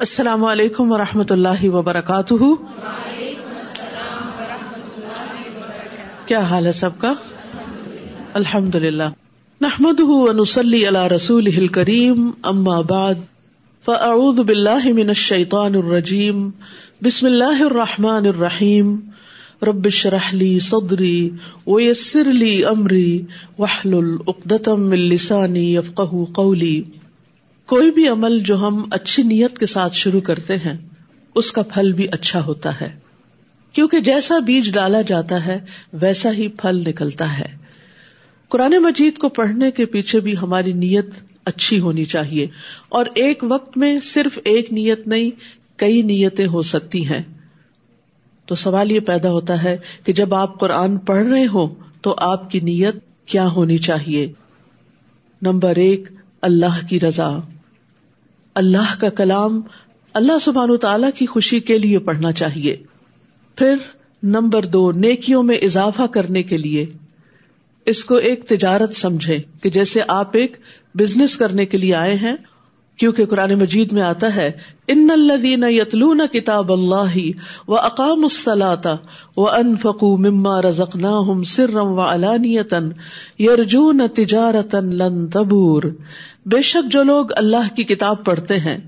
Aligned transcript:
السلام 0.00 0.44
علیکم 0.44 0.92
و 0.92 0.98
رحمۃ 0.98 1.30
اللہ 1.30 1.64
وبرکاتہ۔ 1.64 2.34
کیا 6.26 6.40
حال 6.40 6.66
ہے 6.66 6.72
سب 6.72 6.90
کا؟ 6.98 7.12
الحمد 8.34 8.74
للہ 8.74 9.02
نحمد 9.60 10.00
نسلی 10.40 10.86
اللہ 10.86 11.06
رسول 11.06 11.68
کریم 11.68 12.30
اما 12.42 12.80
بعد، 12.80 13.14
فاعوذ 13.84 14.40
باللہ 14.40 14.84
من 14.84 15.08
الشیطان 15.08 15.74
الرجیم، 15.74 16.50
بسم 17.02 17.26
اللہ 17.26 17.62
الرحمٰن 17.62 18.26
الرحیم۔ 18.26 19.00
ربش 19.62 20.06
رحلی 20.06 20.58
صدری 20.58 21.30
ویسر 21.66 22.24
لی 22.24 22.64
امری 22.64 23.22
وحل 23.58 23.94
العقدم 23.94 24.90
السانی 24.90 25.74
یفقہ 25.74 26.24
قولی۔ 26.32 26.82
کوئی 27.66 27.90
بھی 27.90 28.08
عمل 28.08 28.38
جو 28.38 28.56
ہم 28.56 28.88
اچھی 28.90 29.22
نیت 29.22 29.58
کے 29.58 29.66
ساتھ 29.66 29.94
شروع 29.94 30.20
کرتے 30.20 30.56
ہیں، 30.56 30.76
اس 31.34 31.52
کا 31.52 31.62
پھل 31.62 31.92
بھی 31.92 32.06
اچھا 32.12 32.44
ہوتا 32.44 32.80
ہے۔ 32.80 32.98
کیونکہ 33.72 34.00
جیسا 34.00 34.38
بیج 34.38 34.72
ڈالا 34.72 35.00
جاتا 35.00 35.46
ہے، 35.46 35.58
ویسا 35.92 36.32
ہی 36.32 36.48
پھل 36.48 36.88
نکلتا 36.88 37.38
ہے۔ 37.38 37.56
قرآن 38.48 38.70
مجید 38.70 39.18
کو 39.18 39.28
پڑھنے 39.28 39.70
کے 39.70 39.86
پیچھے 39.86 40.20
بھی 40.20 40.36
ہماری 40.36 40.72
نیت 40.72 41.06
اچھی 41.44 41.80
ہونی 41.80 42.04
چاہیے۔ 42.04 42.46
اور 42.88 43.06
ایک 43.14 43.44
وقت 43.48 43.78
میں 43.78 44.00
صرف 44.00 44.38
ایک 44.44 44.72
نیت 44.72 45.08
نہیں، 45.08 45.30
کئی 45.76 46.02
نیتیں 46.02 46.46
ہو 46.46 46.62
سکتی 46.62 47.08
ہیں۔ 47.08 47.22
تو 48.46 48.54
سوال 48.54 48.92
یہ 48.92 49.00
پیدا 49.00 49.30
ہوتا 49.30 49.62
ہے 49.62 49.76
کہ 50.04 50.12
جب 50.12 50.34
آپ 50.34 50.60
قرآن 50.60 50.96
پڑھ 50.96 51.26
رہے 51.26 51.46
ہو 51.46 51.74
تو 52.00 52.14
آپ 52.18 52.50
کی 52.50 52.60
نیت 52.60 52.94
کیا 53.26 53.48
ہونی 53.48 53.78
چاہیے؟ 53.78 54.32
نمبر 55.42 55.76
ایک، 55.76 56.08
اللہ 56.42 56.86
کی 56.88 57.00
رضا۔ 57.00 57.38
اللہ 58.56 59.00
کا 59.00 59.08
کلام 59.08 59.60
اللہ 60.14 60.38
سبحان 60.40 60.76
تعالی 60.76 61.06
کی 61.14 61.26
خوشی 61.26 61.60
کے 61.60 61.78
لیے 61.78 61.98
پڑھنا 61.98 62.32
چاہیے۔ 62.32 62.76
پھر 63.56 63.74
نمبر 64.22 64.64
دو، 64.64 64.92
نیکیوں 64.92 65.42
میں 65.42 65.56
اضافہ 65.56 66.02
کرنے 66.02 66.42
کے 66.42 66.58
لیے۔ 66.58 66.86
اس 67.86 68.04
کو 68.04 68.14
ایک 68.14 68.44
تجارت 68.44 68.96
سمجھے 68.96 69.38
کہ 69.62 69.70
جیسے 69.70 70.00
آپ 70.08 70.36
ایک 70.36 70.56
بزنس 70.94 71.36
کرنے 71.36 71.66
کے 71.66 71.78
لیے 71.78 71.94
آئے 71.94 72.14
ہیں، 72.14 72.36
کیونکہ 72.96 73.26
قرآن 73.26 73.54
مجید 73.54 73.92
میں 73.92 74.02
آتا 74.02 74.36
ہے، 74.36 74.50
ان 74.88 75.08
الدین 75.12 75.64
یتلون 75.68 76.20
کتاب 76.32 76.72
اللہ 76.72 77.30
و 77.68 77.76
اقام 77.76 78.22
السلاتا 78.22 78.96
و 79.36 79.48
انفقو 79.48 80.16
مما 80.16 80.62
رزق 80.62 80.96
سرم 81.46 81.86
و 81.86 82.00
علانیتن 82.00 82.88
یرجون 83.38 84.00
تجارتن 84.14 84.94
لن 84.94 85.26
تبور۔ 85.26 85.82
بے 86.46 86.62
شک 86.62 86.92
جو 86.92 87.02
لوگ 87.02 87.26
اللہ 87.36 87.76
کی 87.76 87.84
کتاب 87.84 88.24
پڑھتے 88.24 88.58
ہیں 88.58 88.78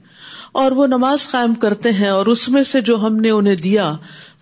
اور 0.52 0.72
وہ 0.72 0.86
نماز 0.86 1.30
قائم 1.30 1.54
کرتے 1.54 1.92
ہیں 1.92 2.08
اور 2.08 2.26
اس 2.26 2.48
میں 2.48 2.62
سے 2.62 2.80
جو 2.80 2.96
ہم 2.96 3.16
نے 3.16 3.30
انہیں 3.30 3.54
دیا، 3.54 3.96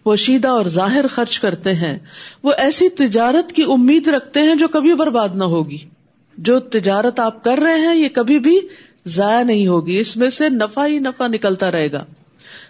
وہ 0.06 0.16
شیدہ 0.16 0.48
اور 0.48 0.66
ظاہر 0.66 1.06
خرچ 1.06 1.40
کرتے 1.40 1.74
ہیں۔ 1.74 1.98
وہ 2.42 2.52
ایسی 2.58 2.88
تجارت 2.88 3.52
کی 3.52 3.62
امید 3.62 4.08
رکھتے 4.08 4.42
ہیں 4.42 4.54
جو 4.54 4.68
کبھی 4.68 4.94
برباد 4.94 5.28
نہ 5.34 5.44
ہوگی۔ 5.44 5.78
جو 6.38 6.60
تجارت 6.60 7.20
آپ 7.20 7.44
کر 7.44 7.58
رہے 7.58 7.78
ہیں، 7.78 7.94
یہ 7.94 8.08
کبھی 8.08 8.38
بھی 8.38 8.60
ضائع 9.06 9.42
نہیں 9.42 9.66
ہوگی۔ 9.66 9.98
اس 9.98 10.16
میں 10.16 10.30
سے 10.30 10.48
نفع 10.48 10.86
ہی 10.86 10.98
نفع 10.98 11.26
نکلتا 11.26 11.70
رہے 11.70 11.92
گا۔ 11.92 12.04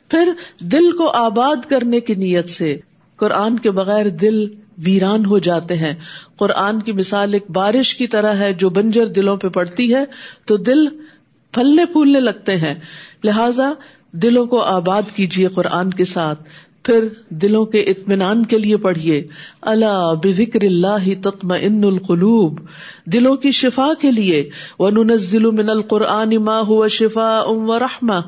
پھر 0.09 0.33
دل 0.61 0.93
کو 0.93 1.09
آباد 1.09 1.65
کرنے 1.69 2.01
کی 2.01 2.15
نیت 2.15 2.49
سے، 2.49 2.77
قرآن 3.17 3.59
کے 3.59 3.71
بغیر 3.71 4.09
دل 4.09 4.47
ویران 4.85 5.25
ہو 5.25 5.39
جاتے 5.39 5.77
ہیں۔ 5.77 5.93
قرآن 6.37 6.81
کی 6.81 6.93
مثال 6.93 7.35
ایک 7.35 7.51
بارش 7.51 7.95
کی 7.95 8.07
طرح 8.07 8.35
ہے 8.35 8.53
جو 8.53 8.71
بنجر 8.71 9.07
دلوں 9.07 9.37
پہ 9.37 9.49
پڑتی 9.49 9.95
ہے، 9.95 10.05
تو 10.45 10.57
دل 10.57 10.89
پھلنے 11.53 11.85
پھولنے 11.85 12.21
لگتے 12.21 12.57
ہیں۔ 12.57 12.75
لہذا 13.25 13.73
دلوں 14.13 14.47
کو 14.47 14.61
آباد 14.61 15.03
کیجیے 15.15 15.49
قرآن 15.49 15.91
کے 15.91 16.05
ساتھ۔ 16.05 16.43
پھر 16.87 17.09
دلوں 17.29 17.65
کے 17.65 17.81
اطمینان 17.81 18.45
کے 18.45 18.59
لیے 18.59 18.77
پڑھیے 18.77 19.27
اللہ 19.63 20.13
بکر 20.25 20.63
اللہ 20.63 21.23
تتم 21.23 21.55
ان 21.61 21.85
القلوب، 21.85 22.61
دلوں 23.07 23.37
کی 23.37 23.51
شفا 23.51 23.89
کے 24.01 24.11
لیے 24.11 24.51
وہ 24.79 24.91
من 25.53 25.71
القرآن 25.71 26.37
ما 26.37 26.61
ہوا 26.61 26.87
شفا 26.87 27.39
ام 27.39 27.71
و 27.71 27.79
رحما 27.79 28.21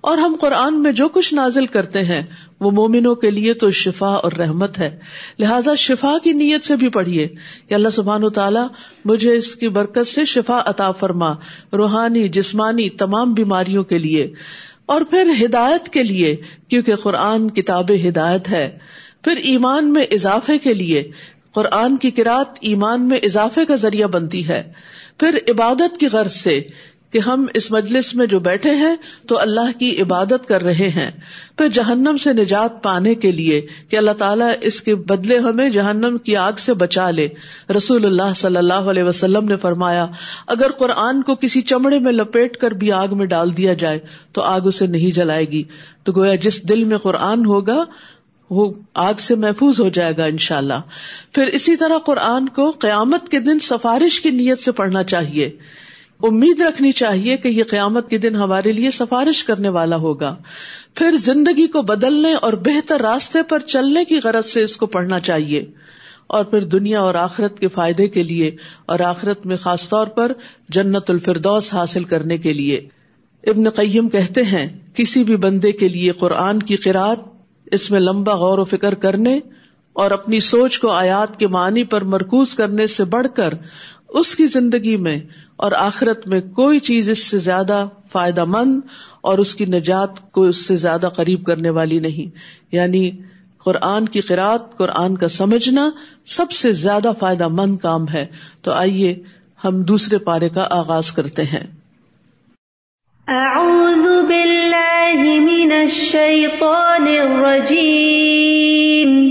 اور 0.00 0.18
ہم 0.18 0.36
قرآن 0.40 0.82
میں 0.82 0.92
جو 0.92 1.08
کچھ 1.08 1.34
نازل 1.34 1.66
کرتے 1.66 2.04
ہیں، 2.04 2.22
وہ 2.60 2.70
مومنوں 2.70 3.14
کے 3.14 3.30
لیے 3.30 3.54
تو 3.54 3.70
شفا 3.70 4.08
اور 4.08 4.32
رحمت 4.32 4.78
ہے۔ 4.78 4.98
لہٰذا 5.38 5.74
شفا 5.74 6.16
کی 6.22 6.32
نیت 6.32 6.64
سے 6.64 6.76
بھی 6.76 6.88
پڑھیے۔ 6.88 7.28
کہ 7.68 7.74
اللہ 7.74 7.88
سبحان 7.88 8.24
و 8.24 8.28
تعالیٰ 8.28 8.66
مجھے 9.04 9.34
اس 9.34 9.56
کی 9.56 9.68
برکت 9.68 10.06
سے 10.06 10.24
شفا 10.24 10.62
عطا 10.66 10.92
فرما، 10.92 11.32
روحانی، 11.72 12.28
جسمانی 12.28 12.90
تمام 12.90 13.34
بیماریوں 13.34 13.84
کے 13.84 13.98
لیے۔ 13.98 14.32
اور 14.90 15.00
پھر 15.00 15.44
ہدایت 15.44 15.88
کے 15.88 16.02
لیے، 16.02 16.36
کیونکہ 16.68 16.96
قرآن 16.96 17.50
کتاب 17.50 17.90
ہدایت 18.08 18.48
ہے۔ 18.50 18.78
پھر 19.24 19.36
ایمان 19.36 19.92
میں 19.92 20.02
اضافے 20.10 20.58
کے 20.58 20.74
لیے، 20.74 21.10
قرآن 21.52 21.96
کی 21.96 22.10
کراط 22.10 22.58
ایمان 22.60 23.08
میں 23.08 23.18
اضافے 23.22 23.64
کا 23.64 23.74
ذریعہ 23.74 24.06
بنتی 24.06 24.48
ہے۔ 24.48 24.72
پھر 25.18 25.38
عبادت 25.48 25.98
کی 25.98 26.06
غرض 26.12 26.32
سے 26.32 26.60
کہ 27.10 27.18
ہم 27.18 27.46
اس 27.54 27.70
مجلس 27.70 28.14
میں 28.14 28.26
جو 28.26 28.40
بیٹھے 28.40 28.70
ہیں 28.70 28.96
تو 29.26 29.38
اللہ 29.38 29.78
کی 29.78 30.02
عبادت 30.02 30.48
کر 30.48 30.62
رہے 30.62 30.88
ہیں۔ 30.88 31.10
پھر 31.58 31.68
جہنم 31.68 32.16
سے 32.16 32.32
نجات 32.32 32.82
پانے 32.82 33.14
کے 33.14 33.32
لیے 33.32 33.66
کہ 33.88 33.96
اللہ 33.96 34.10
تعالیٰ 34.10 34.52
اس 34.60 34.82
کے 34.82 34.94
بدلے 34.94 35.38
ہمیں 35.38 35.70
جہنم 35.70 36.18
کی 36.18 36.36
آگ 36.36 36.52
سے 36.58 36.74
بچا 36.74 37.10
لے۔ 37.10 37.28
رسول 37.76 38.06
اللہ 38.06 38.32
صلی 38.36 38.56
اللہ 38.56 38.74
علیہ 38.74 39.02
وسلم 39.02 39.44
نے 39.44 39.56
فرمایا، 39.56 40.06
اگر 40.46 40.70
قرآن 40.72 41.22
کو 41.22 41.34
کسی 41.34 41.60
چمڑے 41.60 41.98
میں 41.98 42.12
لپیٹ 42.12 42.56
کر 42.56 42.70
بھی 42.70 42.92
آگ 42.92 43.08
میں 43.10 43.26
ڈال 43.26 43.56
دیا 43.56 43.72
جائے 43.72 43.98
تو 44.32 44.42
آگ 44.42 44.60
اسے 44.60 44.86
نہیں 44.86 45.14
جلائے 45.14 45.44
گی۔ 45.44 45.62
تو 46.04 46.12
گویا 46.12 46.34
جس 46.34 46.68
دل 46.68 46.84
میں 46.84 46.98
قرآن 46.98 47.46
ہوگا، 47.46 47.84
وہ 48.50 48.70
آگ 48.94 49.14
سے 49.18 49.34
محفوظ 49.34 49.80
ہو 49.80 49.88
جائے 49.88 50.16
گا 50.16 50.24
ان 50.24 50.38
شاء 50.38 50.56
اللہ 50.56 50.80
پھر 51.32 51.42
اسی 51.42 51.76
طرح 51.76 51.98
قرآن 51.98 52.48
کو 52.48 52.70
قیامت 52.70 53.28
کے 53.28 53.40
دن 53.40 53.58
سفارش 53.58 54.20
کی 54.20 54.30
نیت 54.30 54.60
سے 54.60 54.72
پڑھنا 54.72 55.02
چاہیے۔ 55.02 55.50
امید 56.22 56.60
رکھنی 56.60 56.92
چاہیے 56.92 57.36
کہ 57.36 57.48
یہ 57.48 57.64
قیامت 57.64 58.10
کے 58.10 58.18
دن 58.18 58.36
ہمارے 58.36 58.72
لیے 58.72 58.90
سفارش 58.90 59.44
کرنے 59.44 59.68
والا 59.68 59.96
ہوگا۔ 59.96 60.36
پھر 60.94 61.12
زندگی 61.12 61.66
کو 61.66 61.82
بدلنے 61.82 62.34
اور 62.34 62.52
بہتر 62.52 63.00
راستے 63.00 63.42
پر 63.42 63.58
چلنے 63.58 64.04
کی 64.04 64.18
غرض 64.24 64.46
سے 64.46 64.62
اس 64.62 64.76
کو 64.76 64.86
پڑھنا 64.86 65.20
چاہیے۔ 65.20 65.64
اور 66.26 66.44
پھر 66.44 66.60
دنیا 66.60 67.00
اور 67.00 67.14
آخرت 67.14 67.58
کے 67.58 67.68
فائدے 67.68 68.08
کے 68.08 68.22
لیے 68.22 68.50
اور 68.86 69.00
آخرت 69.00 69.46
میں 69.46 69.56
خاص 69.56 69.88
طور 69.88 70.06
پر 70.06 70.32
جنت 70.68 71.10
الفردوس 71.10 71.74
حاصل 71.74 72.04
کرنے 72.04 72.38
کے 72.38 72.52
لیے۔ 72.52 72.88
ابن 73.46 73.70
قیم 73.70 74.08
کہتے 74.08 74.42
ہیں، 74.42 74.78
کسی 74.94 75.24
بھی 75.24 75.36
بندے 75.36 75.72
کے 75.72 75.88
لیے 75.88 76.10
قرآن 76.10 76.58
کی 76.58 76.76
قرآد 76.76 77.16
اس 77.66 77.90
میں 77.90 78.00
لمبا 78.00 78.34
غور 78.34 78.58
و 78.58 78.64
فکر 78.64 78.94
کرنے 78.94 79.40
اور 79.92 80.10
اپنی 80.10 80.40
سوچ 80.40 80.78
کو 80.78 80.88
آیات 80.88 81.38
کے 81.38 81.46
معنی 81.46 81.84
پر 81.84 82.04
مرکوز 82.04 82.54
کرنے 82.54 82.86
سے 82.86 83.04
بڑھ 83.04 83.26
کر 83.36 83.54
اس 84.14 84.36
کی 84.36 84.46
زندگی 84.46 84.96
میں 84.96 85.18
اور 85.56 85.72
آخرت 85.72 86.28
میں 86.28 86.40
کوئی 86.40 86.78
چیز 86.78 87.10
اس 87.10 87.26
سے 87.26 87.38
زیادہ 87.38 87.88
فائدہ 88.12 88.44
مند 88.44 88.80
اور 89.20 89.38
اس 89.38 89.54
کی 89.54 89.64
نجات 89.64 90.32
کو 90.32 90.42
اس 90.42 90.56
سے 90.56 90.76
زیادہ 90.76 91.08
قریب 91.16 91.44
کرنے 91.44 91.70
والی 91.70 91.98
نہیں۔ 91.98 92.36
یعنی 92.72 93.10
قرآن 93.64 94.08
کی 94.08 94.20
قرآت 94.20 94.76
قرآن 94.76 95.16
کا 95.16 95.28
سمجھنا 95.28 95.90
سب 96.26 96.50
سے 96.50 96.72
زیادہ 96.72 97.12
فائدہ 97.18 97.48
مند 97.48 97.78
کام 97.78 98.08
ہے۔ 98.08 98.26
تو 98.62 98.72
آئیے 98.72 99.22
ہم 99.64 99.82
دوسرے 99.82 100.18
پارے 100.18 100.48
کا 100.48 100.66
آغاز 100.70 101.12
کرتے 101.12 101.42
ہیں۔ 101.42 101.80
اعوذ 103.28 104.28
باللہ 104.28 105.40
من 105.40 105.72
الشیطان 105.72 107.02
الرجیم۔ 107.02 109.30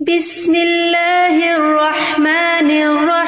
بسم 0.00 0.50
اللہ 0.50 1.54
الرحمن 1.54 2.70
الرحیم۔ 2.70 3.27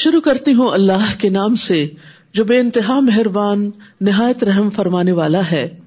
شروع 0.00 0.20
کرتی 0.20 0.54
ہوں 0.54 0.70
اللہ 0.70 1.20
کے 1.20 1.28
نام 1.28 1.56
سے، 1.56 1.88
جو 2.32 2.44
بے 2.44 2.60
انتہا 2.60 3.00
مہربان، 3.00 3.70
نہایت 4.00 4.44
رحم 4.44 4.70
فرمانے 4.70 5.12
والا 5.12 5.50
ہے۔ 5.50 5.80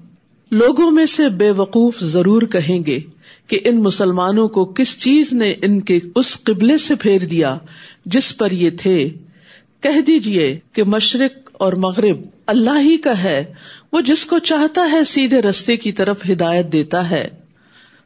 لوگوں 0.50 0.90
میں 0.90 1.06
سے 1.06 1.28
بے 1.28 1.50
وقوف 1.50 2.00
ضرور 2.00 2.42
کہیں 2.42 2.84
گے 2.86 3.00
کہ 3.46 3.58
ان 3.64 3.82
مسلمانوں 3.82 4.48
کو 4.48 4.64
کس 4.64 5.00
چیز 5.00 5.32
نے 5.32 5.54
ان 5.62 5.80
کے 5.80 5.98
اس 6.16 6.38
قبلے 6.44 6.76
سے 6.76 6.94
پھیر 6.94 7.18
دیا 7.18 7.58
جس 8.06 8.38
پر 8.38 8.50
یہ 8.50 8.70
تھے۔ 8.70 9.10
کہہ 9.80 10.00
دیجیے 10.00 10.58
کہ 10.72 10.84
مشرق 10.84 11.50
اور 11.52 11.72
مغرب 11.72 12.16
اللہ 12.46 12.80
ہی 12.80 12.96
کا 12.96 13.22
ہے، 13.22 13.54
وہ 13.92 14.00
جس 14.00 14.26
کو 14.26 14.38
چاہتا 14.38 14.88
ہے 14.92 15.04
سیدھے 15.04 15.42
رستے 15.42 15.76
کی 15.76 15.92
طرف 15.92 16.16
ہدایت 16.30 16.72
دیتا 16.72 17.10
ہے۔ 17.10 17.43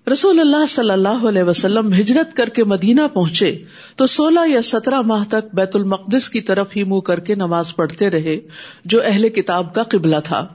رسول 0.09 0.41
اللہ 0.41 0.67
صلی 0.69 0.91
اللہ 0.91 1.27
علیہ 1.29 1.43
وسلم 1.43 1.93
ہجرت 1.93 2.37
کر 2.37 2.49
کے 2.49 2.65
مدینہ 2.65 3.07
پہنچے 3.13 3.51
تو 3.97 4.07
سولہ 4.07 4.41
یا 4.49 4.63
سترہ 4.63 5.01
ماہ 5.01 5.25
تک 5.29 5.55
بیت 5.55 5.77
المقدس 5.77 6.29
کی 6.31 6.41
طرف 6.41 6.77
ہی 6.77 6.85
منہ 6.85 7.01
کر 7.01 7.21
کے 7.21 7.35
نماز 7.35 7.75
پڑھتے 7.77 8.11
رہے، 8.11 8.39
جو 8.85 9.01
اہل 9.05 9.29
کتاب 9.29 9.75
کا 9.75 9.83
قبلہ 9.83 10.21
تھا۔ 10.25 10.47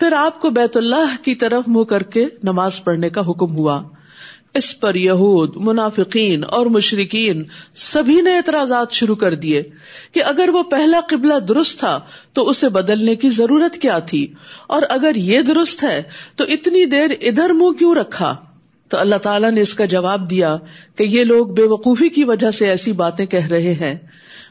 پھر 0.00 0.12
آپ 0.12 0.40
کو 0.40 0.50
بیت 0.50 0.76
اللہ 0.76 1.16
کی 1.22 1.34
طرف 1.34 1.68
منہ 1.68 1.84
کر 1.84 2.02
کے 2.02 2.24
نماز 2.42 2.82
پڑھنے 2.84 3.10
کا 3.10 3.20
حکم 3.20 3.56
ہوا۔ 3.56 3.82
اس 4.54 4.68
پر 4.80 4.94
یہود، 4.94 5.56
منافقین 5.56 6.44
اور 6.48 6.66
مشرقین 6.66 7.42
سبھی 7.74 8.20
نے 8.20 8.36
اعتراضات 8.36 8.92
شروع 8.92 9.16
کر 9.16 9.34
دیے 9.34 9.62
کہ 10.12 10.22
اگر 10.24 10.48
وہ 10.48 10.62
پہلا 10.62 11.00
قبلہ 11.08 11.38
درست 11.48 11.78
تھا 11.78 11.98
تو 12.32 12.48
اسے 12.48 12.68
بدلنے 12.68 13.14
کی 13.16 13.30
ضرورت 13.32 13.76
کیا 13.76 13.98
تھی، 13.98 14.26
اور 14.66 14.82
اگر 14.88 15.16
یہ 15.24 15.40
درست 15.42 15.82
ہے 15.84 16.02
تو 16.36 16.44
اتنی 16.48 16.84
دیر 16.86 17.16
ادھر 17.20 17.52
منہ 17.52 17.78
کیوں 17.78 17.94
رکھا؟ 17.94 18.34
تو 18.94 19.00
اللہ 19.00 19.16
تعالیٰ 19.16 19.50
نے 19.50 19.60
اس 19.60 19.74
کا 19.74 19.84
جواب 19.84 20.30
دیا 20.30 20.56
کہ 20.96 21.02
یہ 21.02 21.24
لوگ 21.24 21.46
بے 21.46 21.62
وقوفی 21.62 22.08
کی 22.08 22.24
وجہ 22.24 22.50
سے 22.50 22.68
ایسی 22.68 22.92
باتیں 22.92 23.26
کہہ 23.26 23.46
رہے 23.46 23.74
ہیں۔ 23.74 23.94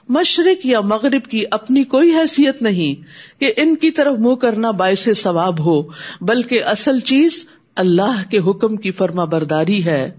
مشرق 0.10 0.66
یا 0.66 0.80
مغرب 0.80 1.26
کی 1.26 1.44
اپنی 1.52 1.84
کوئی 1.84 2.12
حیثیت 2.12 2.62
نہیں 2.62 3.02
کہ 3.40 3.54
ان 3.58 3.76
کی 3.76 3.92
طرف 3.92 4.20
منہ 4.20 4.36
کرنا 4.36 4.72
باعث 4.72 5.10
ثواب 5.16 5.66
ہو، 5.66 5.82
بلکہ 6.22 6.64
اصل 6.64 7.00
چیز 7.00 7.46
اللہ 7.76 8.24
کے 8.30 8.38
حکم 8.38 8.76
کی 8.76 8.92
فرما 8.92 9.24
برداری 9.24 9.86
ہے۔ 9.86 10.12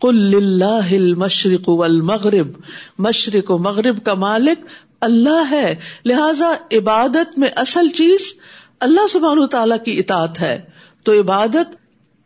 کل 0.00 0.32
اللہ 0.36 1.14
مشرق 1.16 1.68
والمغرب، 1.68 2.48
مشرق 2.98 3.50
و 3.50 3.58
مغرب 3.58 4.04
کا 4.04 4.14
مالک 4.14 4.66
اللہ 5.00 5.44
ہے۔ 5.50 5.74
لہذا 6.04 6.52
عبادت 6.72 7.38
میں 7.38 7.48
اصل 7.56 7.88
چیز 7.88 8.20
اللہ 8.80 9.06
سبحانہ 9.06 9.46
تعالی 9.46 9.74
کی 9.84 9.98
اطاعت 10.00 10.40
ہے۔ 10.40 10.60
تو 11.02 11.20
عبادت 11.20 11.83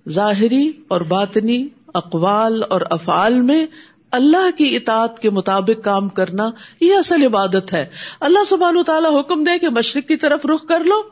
ظاہری 0.09 0.73
اور 0.89 1.01
باطنی 1.01 1.69
اقوال 1.95 2.63
اور 2.69 2.81
افعال 2.91 3.41
میں 3.41 3.67
اللہ 4.11 4.59
کی 4.59 4.77
اطاعت 4.77 5.19
کے 5.19 5.31
مطابق 5.31 5.85
کام 5.85 6.09
کرنا 6.09 6.51
یہ 6.81 6.95
اصل 6.95 7.23
عبادت 7.23 7.73
ہے۔ 7.73 7.87
اللہ 8.21 8.45
سبحان 8.45 8.83
تعالیٰ 8.87 9.21
حکم 9.21 9.45
دے 9.45 9.59
کہ 9.59 9.69
مشرق 9.69 10.09
کی 10.09 10.17
طرف 10.17 10.47
رخ 10.47 10.67
کر 10.67 10.85
لو 10.85 11.03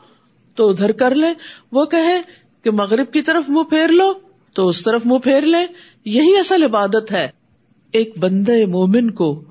تو 0.55 0.69
ادھر 0.69 0.91
کر 0.91 1.15
لے۔ 1.15 1.27
وہ 1.71 1.85
کہے 1.85 2.21
کہ 2.63 2.71
مغرب 2.71 3.11
کی 3.11 3.21
طرف 3.21 3.43
منہ 3.47 3.63
پھیر 3.63 3.87
لو 3.87 4.13
تو 4.53 4.67
اس 4.67 4.83
طرف 4.83 5.01
منہ 5.05 5.17
پھیر 5.17 5.41
لے۔ 5.41 5.65
یہی 6.05 6.37
اصل 6.37 6.63
عبادت 6.63 7.11
ہے۔ 7.11 7.27
ایک 7.91 8.17
بندے 8.17 8.65
مومن 8.65 9.11
کو 9.11 9.43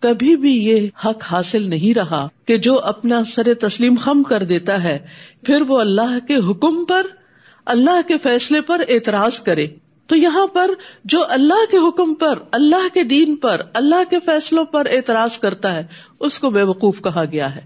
کبھی 0.00 0.36
بھی 0.36 0.64
یہ 0.64 0.88
حق 1.04 1.24
حاصل 1.32 1.70
نہیں 1.70 1.98
رہا 1.98 2.28
کہ 2.44 2.58
جو 2.58 2.80
اپنا 2.80 3.24
سر 3.24 3.54
تسلیم 3.54 3.94
خم 4.00 4.22
کر 4.22 4.42
دیتا 4.42 4.82
ہے، 4.82 4.98
پھر 5.42 5.62
وہ 5.62 5.78
اللہ 5.78 6.18
کے 6.28 6.50
حکم 6.50 6.84
پر 6.84 7.06
اللہ 7.64 8.08
کے 8.08 8.18
فیصلے 8.18 8.60
پر 8.60 8.82
اعتراض 8.88 9.40
کرے۔ 9.40 9.66
تو 10.06 10.16
یہاں 10.16 10.46
پر 10.46 10.70
جو 11.04 11.24
اللہ 11.28 11.70
کے 11.70 11.76
حکم 11.76 12.14
پر، 12.14 12.38
اللہ 12.52 12.94
کے 12.94 13.04
دین 13.04 13.36
پر، 13.36 13.60
اللہ 13.74 14.10
کے 14.10 14.16
فیصلوں 14.24 14.64
پر 14.64 14.86
اعتراض 14.90 15.38
کرتا 15.38 15.74
ہے، 15.74 15.84
اس 16.20 16.38
کو 16.38 16.50
بے 16.50 16.62
وقوف 16.62 17.02
کہا 17.02 17.24
گیا 17.32 17.56
ہے۔ 17.56 17.60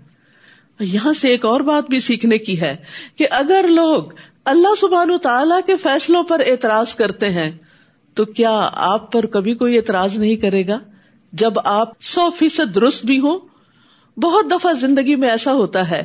یہاں 0.81 1.13
سے 1.13 1.29
ایک 1.29 1.45
اور 1.45 1.61
بات 1.61 1.91
بھی 1.91 2.01
سیکھنے 2.01 2.39
کی 2.39 2.61
ہے 2.61 2.77
کہ 3.17 3.27
اگر 3.31 3.65
لوگ 3.69 4.03
اللہ 4.45 4.75
سبحان 4.81 5.19
تعالی 5.23 5.55
کے 5.67 5.77
فیصلوں 5.77 6.23
پر 6.23 6.41
اعتراض 6.47 6.95
کرتے 6.95 7.31
ہیں، 7.31 7.51
تو 8.15 8.25
کیا 8.25 8.71
آپ 8.73 9.13
پر 9.13 9.27
کبھی 9.27 9.55
کوئی 9.55 9.77
اعتراض 9.77 10.17
نہیں 10.17 10.37
کرے 10.37 10.67
گا؟ 10.67 10.79
جب 11.33 11.53
آپ 11.65 11.89
سو 12.01 12.31
فیصد 12.31 12.75
درست 12.75 13.07
بھی 13.07 13.19
ہوں 13.19 13.39
بہت 14.23 14.51
دفعہ 14.51 14.73
زندگی 14.73 15.17
میں 15.17 15.31
ایسا 15.31 15.53
ہوتا 15.53 15.91
ہے 15.91 16.03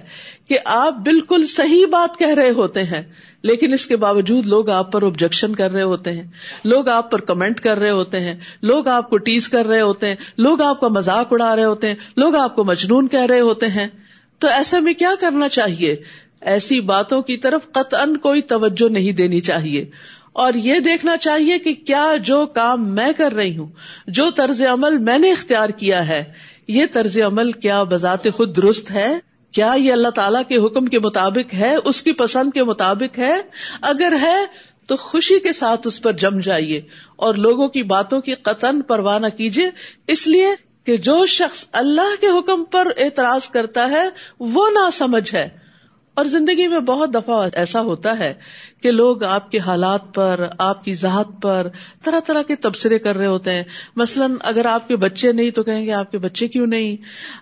کہ 0.50 0.58
آپ 0.66 0.94
بالکل 0.94 1.46
صحیح 1.46 1.86
بات 1.86 2.20
کہہ 2.20 2.34
رہے 2.34 2.52
ہوتے 2.52 2.84
ہیں، 2.84 3.02
لیکن 3.44 3.74
اس 3.74 3.88
کے 3.88 3.98
باوجود 3.98 4.46
لوگ 4.46 4.70
آپ 4.70 4.92
پر 4.92 5.04
آبجیکشن 5.04 5.56
کر 5.56 5.72
رہے 5.72 5.84
ہوتے 5.84 6.12
ہیں، 6.12 6.24
لوگ 6.64 6.90
آپ 6.90 7.12
پر 7.12 7.22
کمنٹ 7.22 7.60
کر 7.60 7.78
رہے 7.78 7.92
ہوتے 7.92 8.20
ہیں، 8.20 8.36
لوگ 8.62 8.88
آپ 8.88 9.10
کو 9.10 9.18
ٹیز 9.18 9.50
کر 9.50 9.66
رہے 9.66 9.82
ہوتے 9.82 10.08
ہیں، 10.08 10.16
لوگ 10.38 10.62
آپ 10.62 10.80
کا 10.80 10.88
مذاق 10.88 11.28
اڑا 11.32 11.56
رہے 11.56 11.64
ہوتے 11.64 11.88
ہیں، 11.88 11.96
لوگ 12.18 12.36
آپ 12.36 12.56
کو 12.56 12.64
مجنون 12.64 13.08
کہہ 13.08 13.26
رہے 13.26 13.40
ہوتے 13.40 13.68
ہیں۔ 13.68 13.88
تو 14.40 14.48
ایسے 14.48 14.80
میں 14.80 14.94
کیا 14.94 15.12
کرنا 15.20 15.50
چاہیے؟ 15.50 15.96
ایسی 16.42 16.82
باتوں 16.82 17.22
کی 17.22 17.38
طرف 17.38 17.72
قطن 17.72 18.18
کوئی 18.18 18.42
توجہ 18.42 18.90
نہیں 18.90 19.12
دینی 19.12 19.40
چاہیے۔ 19.40 19.90
اور 20.34 20.54
یہ 20.54 20.80
دیکھنا 20.80 21.18
چاہیے 21.18 21.60
کہ 21.60 21.74
کیا 21.74 22.16
جو 22.24 22.46
کام 22.46 22.96
میں 22.96 23.12
کر 23.18 23.32
رہی 23.32 23.58
ہوں، 23.58 23.68
جو 24.08 24.30
طرز 24.30 24.62
عمل 24.62 24.98
میں 24.98 25.18
نے 25.18 25.32
اختیار 25.32 25.70
کیا 25.70 26.08
ہے 26.08 26.24
یہ 26.68 26.86
طرز 26.94 27.20
عمل 27.20 27.52
کیا 27.52 27.84
بذات 27.84 28.24
خود 28.36 28.58
درست 28.58 28.92
ہے؟ 28.92 29.20
کیا 29.52 29.74
یہ 29.78 29.94
اللہ 29.94 30.08
تعالیٰ 30.08 30.42
کے 30.48 30.56
حکم 30.56 30.86
کے 30.86 31.00
مطابق 31.00 31.54
ہے؟ 31.54 31.76
اس 31.86 32.04
کی 32.04 32.12
پسند 32.12 32.52
کے 32.54 32.64
مطابق 32.64 33.20
ہے؟ 33.20 33.42
اگر 33.82 34.14
ہے، 34.22 34.46
تو 34.88 34.96
خوشی 34.96 35.40
کے 35.40 35.52
ساتھ 35.52 35.88
اس 35.88 36.02
پر 36.02 36.12
جم 36.12 36.40
جائیے 36.40 36.82
اور 37.16 37.36
لوگوں 37.36 37.68
کی 37.68 37.84
باتوں 37.84 38.22
کی 38.22 38.34
قطن 38.34 38.82
پرواہ 38.82 39.20
نہ 39.20 39.28
کیجیے۔ 39.28 39.70
اس 40.08 40.28
لیے 40.28 40.48
کہ 40.84 40.98
جو 40.98 41.26
شخص 41.26 41.66
اللہ 41.72 42.22
کے 42.22 42.28
حکم 42.28 42.64
پر 42.64 42.88
اعتراض 42.98 43.50
کرتا 43.50 43.90
ہے، 43.90 44.04
وہ 44.40 44.70
نہ 44.70 44.90
سمجھ 44.94 45.36
ہے۔ 45.36 45.63
اور 46.14 46.26
زندگی 46.26 46.68
میں 46.68 46.80
بہت 46.80 47.14
دفعہ 47.14 47.50
ایسا 47.54 47.82
ہوتا 47.82 48.20
ہے 48.20 48.34
کہ 48.82 48.92
لوگ 48.92 49.24
آپ 49.24 49.52
کے 49.52 49.60
حالات 49.60 50.14
پر، 50.14 50.48
آپ 50.58 50.86
کی 50.86 50.94
ذات 50.94 51.42
پر 51.42 51.68
طرح 52.04 52.20
طرح 52.20 52.42
کے 52.42 52.56
تبصرے 52.56 53.00
کر 53.00 53.18
رہے 53.18 53.26
ہوتے 53.26 53.52
ہیں۔ 53.52 53.64
مثلاً 53.96 54.36
اگر 54.40 54.66
آپ 54.66 54.88
کے 54.88 54.96
بچے 54.96 55.32
نہیں 55.32 55.52
تو 55.52 55.64
کہیں 55.64 55.86
گے 55.86 55.92
آپ 55.92 56.12
کے 56.12 56.18
بچے 56.18 56.48
کیوں 56.48 56.68
نہیں؟ 56.68 56.96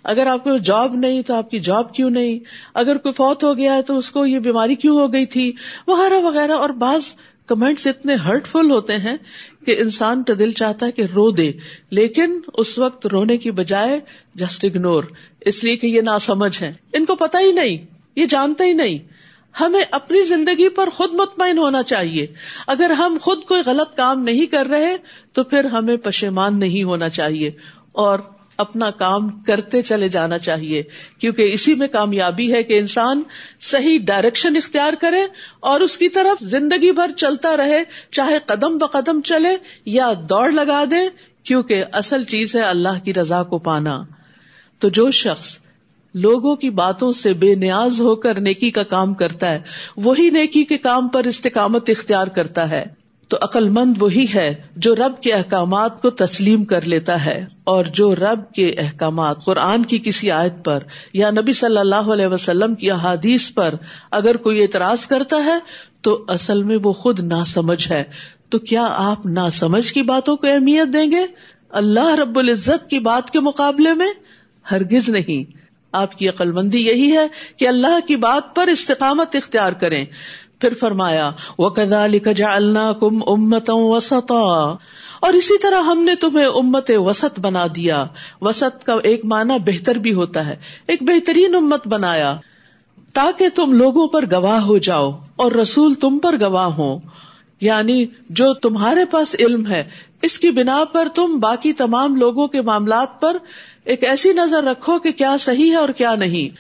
اگر 0.04 0.28
آپ 0.28 0.44
کو 0.44 0.58
جاب 0.58 0.96
نہیں 0.96 1.22
تو 1.22 1.34
آپ 1.34 1.50
کی 1.50 1.60
جاب 1.60 1.96
کیوں 1.96 2.10
نہیں؟ 2.10 2.40
اگر 2.74 2.98
کوئی 2.98 3.14
فوت 3.14 3.44
ہو 3.44 3.58
گیا 3.58 3.76
ہے 3.76 3.82
تو 3.82 3.98
اس 3.98 4.12
کو 4.12 4.26
یہ 4.26 4.40
بیماری 4.40 4.76
کیوں 4.76 5.00
ہو 5.00 5.14
گئی 5.14 5.26
تھی؟ 5.26 5.52
وغیرہ 5.88 6.14
وغیرہ۔ 6.14 6.52
اور 6.52 6.70
بعض 6.70 7.02
کمنٹس 7.46 7.88
اتنے 7.88 8.16
ہرٹ 8.16 8.48
فل 8.48 8.72
ہوتے 8.72 8.98
ہیں 8.98 9.18
کہ 9.66 9.76
انسان 9.80 10.24
کا 10.24 10.34
دل 10.40 10.52
چاہتا 10.52 10.86
ہے 10.86 10.92
کہ 10.92 11.02
رو 11.02 11.32
دے، 11.32 11.52
لیکن 11.90 12.40
اس 12.54 12.80
وقت 12.80 13.08
رونے 13.08 13.38
کی 13.38 13.52
بجائے 13.52 14.00
جسٹ 14.36 14.66
اگنور 14.66 15.04
اس 15.42 15.64
لیے 15.64 15.76
کہ 15.76 15.88
یہ 15.88 16.02
نا 16.02 16.20
سمجھ 16.20 16.62
ہے 16.62 16.74
ان 16.94 17.06
کو 17.06 17.16
پتا 17.16 17.40
ہی 17.40 17.52
نہیں۔ 17.52 18.01
یہ 18.16 18.26
جانتے 18.26 18.64
ہی 18.64 18.74
نہیں۔ 18.74 19.22
ہمیں 19.62 19.84
اپنی 19.92 20.24
زندگی 20.24 20.70
پر 20.70 20.90
خود 20.90 21.16
مطمئن 21.16 21.58
ہونا 21.58 21.84
چاہیے۔ 21.84 22.28
اگر 22.68 22.90
ہم 22.90 23.18
خود 23.22 23.44
کوئی 23.44 23.62
غلط 23.66 23.98
کام 23.98 24.24
نہیں 24.24 24.46
کر 24.46 24.66
رہے 24.66 24.96
تو 25.34 25.44
پھر 25.44 25.64
ہمیں 25.64 25.98
پشیمان 25.98 26.60
نہیں 26.60 26.84
ہونا 26.84 27.10
چاہیے 27.10 27.52
اور 27.92 28.20
اپنا 28.58 28.92
کام 28.92 29.30
کرتے 29.30 29.82
چلے 29.82 30.10
جانا 30.10 30.38
چاہیے۔ 30.38 30.84
کیونکہ 31.20 31.50
اسی 31.54 31.76
میں 31.76 31.88
کامیابی 31.88 32.54
ہے 32.54 32.64
کہ 32.64 32.80
انسان 32.80 33.24
صحیح 33.62 34.00
ڈائریکشن 34.04 34.56
اختیار 34.56 34.94
کرے 35.02 35.26
اور 35.60 35.82
اس 35.82 35.98
کی 35.98 36.10
طرف 36.10 36.44
زندگی 36.44 36.92
بھر 36.92 37.12
چلتا 37.12 37.58
رہے، 37.58 37.84
چاہے 38.12 38.38
قدم 38.46 38.78
بقدم 38.78 39.22
چلے 39.22 39.58
یا 39.86 40.14
دوڑ 40.30 40.52
لگا 40.52 40.84
دے، 40.92 41.10
کیونکہ 41.44 41.84
اصل 41.92 42.24
چیز 42.24 42.56
ہے 42.56 42.62
اللہ 42.62 43.04
کی 43.04 43.14
رضا 43.14 43.44
کو 43.44 43.60
پانا۔ 43.60 44.04
تو 44.80 44.90
جو 44.90 45.12
شخص 45.12 45.58
لوگوں 46.14 46.56
کی 46.56 46.70
باتوں 46.70 47.12
سے 47.12 47.34
بے 47.34 47.56
نیاز 47.56 48.02
ہو 48.02 48.16
کر 48.16 48.40
نیکی 48.40 48.72
کا 48.72 48.84
کام 48.84 49.14
کرتا 49.14 49.52
ہے۔ 49.52 49.60
وہی 49.98 50.30
نیکی 50.30 50.64
کے 50.64 50.78
کام 50.78 51.08
پر 51.08 51.24
استقامت 51.24 51.90
اختیار 51.90 52.28
کرتا 52.28 52.70
ہے۔ 52.70 52.86
تو 53.28 53.38
عقل 53.42 53.70
مند 53.70 53.94
وہی 54.00 54.26
ہے 54.36 54.56
جو 54.76 54.96
رب 54.96 55.22
کے 55.22 55.34
احکامات 55.34 56.02
کو 56.02 56.10
تسلیم 56.10 56.64
کر 56.64 56.82
لیتا 56.82 57.26
ہے 57.26 57.46
اور 57.64 57.86
جو 57.86 58.16
رب 58.16 58.54
کے 58.54 58.68
احکامات 58.78 59.46
قرآن 59.46 59.84
کی 59.84 60.00
کسی 60.04 60.32
آیت 60.32 60.66
پر 60.66 60.80
یا 61.14 61.32
نبی 61.32 61.54
صلی 61.54 61.78
اللہ 61.78 61.96
علیہ 61.96 62.28
وسلم 62.28 62.76
کی 62.76 62.92
احادیث 62.92 63.54
پر 63.54 63.76
اگر 64.12 64.38
کوئی 64.38 64.62
اعتراض 64.62 65.08
کرتا 65.08 65.38
ہے 65.46 65.60
تو 66.02 66.26
اصل 66.28 66.64
میں 66.64 66.78
وہ 66.84 66.94
خود 66.94 67.20
نہ 67.20 67.44
سمجھ 67.46 67.92
ہے۔ 67.92 68.04
تو 68.50 68.60
کیا 68.60 68.88
آپ 68.90 69.26
نہ 69.26 69.50
سمجھ 69.52 69.94
کی 69.94 70.02
باتوں 70.02 70.38
کو 70.38 70.48
اہمیت 70.48 70.94
دیں 70.94 71.12
گے؟ 71.12 71.26
اللہ 71.70 72.16
رب 72.16 72.40
العزت 72.40 72.90
کی 72.90 73.00
بات 73.00 73.32
کے 73.32 73.40
مقابلے 73.40 73.94
میں؟ 73.94 74.10
ہرگز 74.72 75.10
نہیں۔ 75.10 75.61
آپ 75.92 76.18
کی 76.18 76.30
عقل 76.30 76.52
مندی 76.52 76.88
یہی 76.88 77.18
ہے 77.18 77.28
کہ 77.58 77.68
اللہ 77.68 78.08
کی 78.08 78.16
بات 78.16 78.56
پر 78.56 78.68
استقامت 78.68 79.36
اختیار 79.36 79.72
کریں۔ 79.72 80.06
پھر 80.60 80.74
فرمایا 80.80 81.32
وہ 81.58 81.70
کدا 81.70 82.08
لکھا 82.08 82.54
اللہ 82.54 82.94
کم 83.00 83.20
امتوں 83.28 83.92
وسطا۔ 83.92 84.76
اور 85.20 85.34
اسی 85.34 85.58
طرح 85.58 85.82
ہم 85.82 86.04
نے 86.04 86.16
تمہیں 86.16 86.46
امت 86.46 86.92
وسط 86.96 87.40
بنا 87.40 87.68
دیا۔ 87.76 88.06
وسط 88.42 88.84
کا 88.84 88.96
ایک 89.04 89.26
معنی 89.26 89.54
بہتر 89.66 89.96
بھی 89.96 90.14
ہوتا 90.14 90.46
ہے۔ 90.46 90.56
ایک 90.88 91.04
بہترین 91.04 91.56
امت 91.56 91.88
بنایا۔ 91.88 92.38
تاکہ 93.14 93.50
تم 93.50 93.74
لوگوں 93.74 94.08
پر 94.08 94.26
گواہ 94.32 94.62
ہو 94.62 94.78
جاؤ 94.78 95.12
اور 95.36 95.52
رسول 95.52 95.94
تم 95.94 96.20
پر 96.20 96.36
گواہ 96.42 96.68
ہو 96.68 97.00
یعنی 97.62 98.06
جو 98.30 98.54
تمہارے 98.54 99.06
پاس 99.06 99.36
علم 99.40 99.68
ہے، 99.68 99.84
اس 100.22 100.40
کی 100.40 100.52
بنا 100.52 100.84
پر 100.84 101.08
تم 101.16 101.40
باقی 101.40 101.74
تمام 101.74 102.16
لوگوں 102.16 102.48
کے 102.48 102.62
معاملات 102.62 103.22
پر 103.22 103.38
ایک 103.84 104.04
ایسی 104.04 104.34
نظر 104.34 104.64
رکھو 104.64 105.00
کہ 105.00 105.12
کیا 105.12 105.38
صحیح 105.40 105.72
ہے 105.72 105.76
اور 105.76 105.90
کیا 105.90 106.16
نہیں۔ 106.16 106.56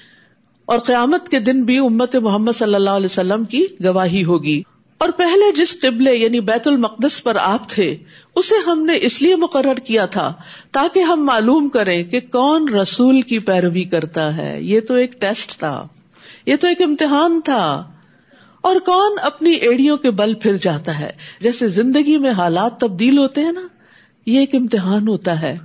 اور 0.65 0.79
قیامت 0.79 1.29
کے 1.29 1.39
دن 1.39 1.63
بھی 1.63 1.77
امت 1.77 2.15
محمد 2.15 2.51
صلی 2.51 2.75
اللہ 2.75 2.89
علیہ 2.89 3.05
وسلم 3.05 3.43
کی 3.43 3.65
گواہی 3.83 4.23
ہوگی۔ 4.23 4.63
اور 4.97 5.09
پہلے 5.09 5.51
جس 5.55 5.81
قبلے 5.81 6.15
یعنی 6.15 6.39
بیت 6.39 6.67
المقدس 6.67 7.23
پر 7.23 7.35
آپ 7.35 7.69
تھے، 7.69 7.97
اسے 8.35 8.55
ہم 8.67 8.85
نے 8.85 8.93
اس 9.01 9.21
لیے 9.21 9.35
مقرر 9.35 9.75
کیا 9.75 10.05
تھا 10.05 10.33
تاکہ 10.71 10.99
ہم 10.99 11.25
معلوم 11.25 11.69
کریں 11.69 12.03
کہ 12.03 12.19
کون 12.19 12.69
رسول 12.69 13.21
کی 13.21 13.39
پیروی 13.39 13.83
کرتا 13.83 14.37
ہے۔ 14.37 14.57
یہ 14.61 14.79
تو 14.79 14.93
ایک 14.93 15.21
ٹیسٹ 15.21 15.59
تھا۔ 15.59 15.87
یہ 16.45 16.55
تو 16.55 16.67
ایک 16.67 16.81
امتحان 16.81 17.41
تھا۔ 17.41 17.91
اور 18.61 18.75
کون 18.75 19.11
اپنی 19.21 19.51
ایڑیوں 19.51 19.97
کے 19.97 20.11
بل 20.11 20.33
پھر 20.33 20.57
جاتا 20.57 20.99
ہے؟ 20.99 21.09
جیسے 21.39 21.67
زندگی 21.67 22.17
میں 22.17 22.31
حالات 22.31 22.79
تبدیل 22.79 23.17
ہوتے 23.17 23.41
ہیں 23.41 23.51
نا، 23.51 23.67
یہ 24.25 24.39
ایک 24.39 24.55
امتحان 24.55 25.07
ہوتا 25.07 25.41
ہے۔ 25.41 25.57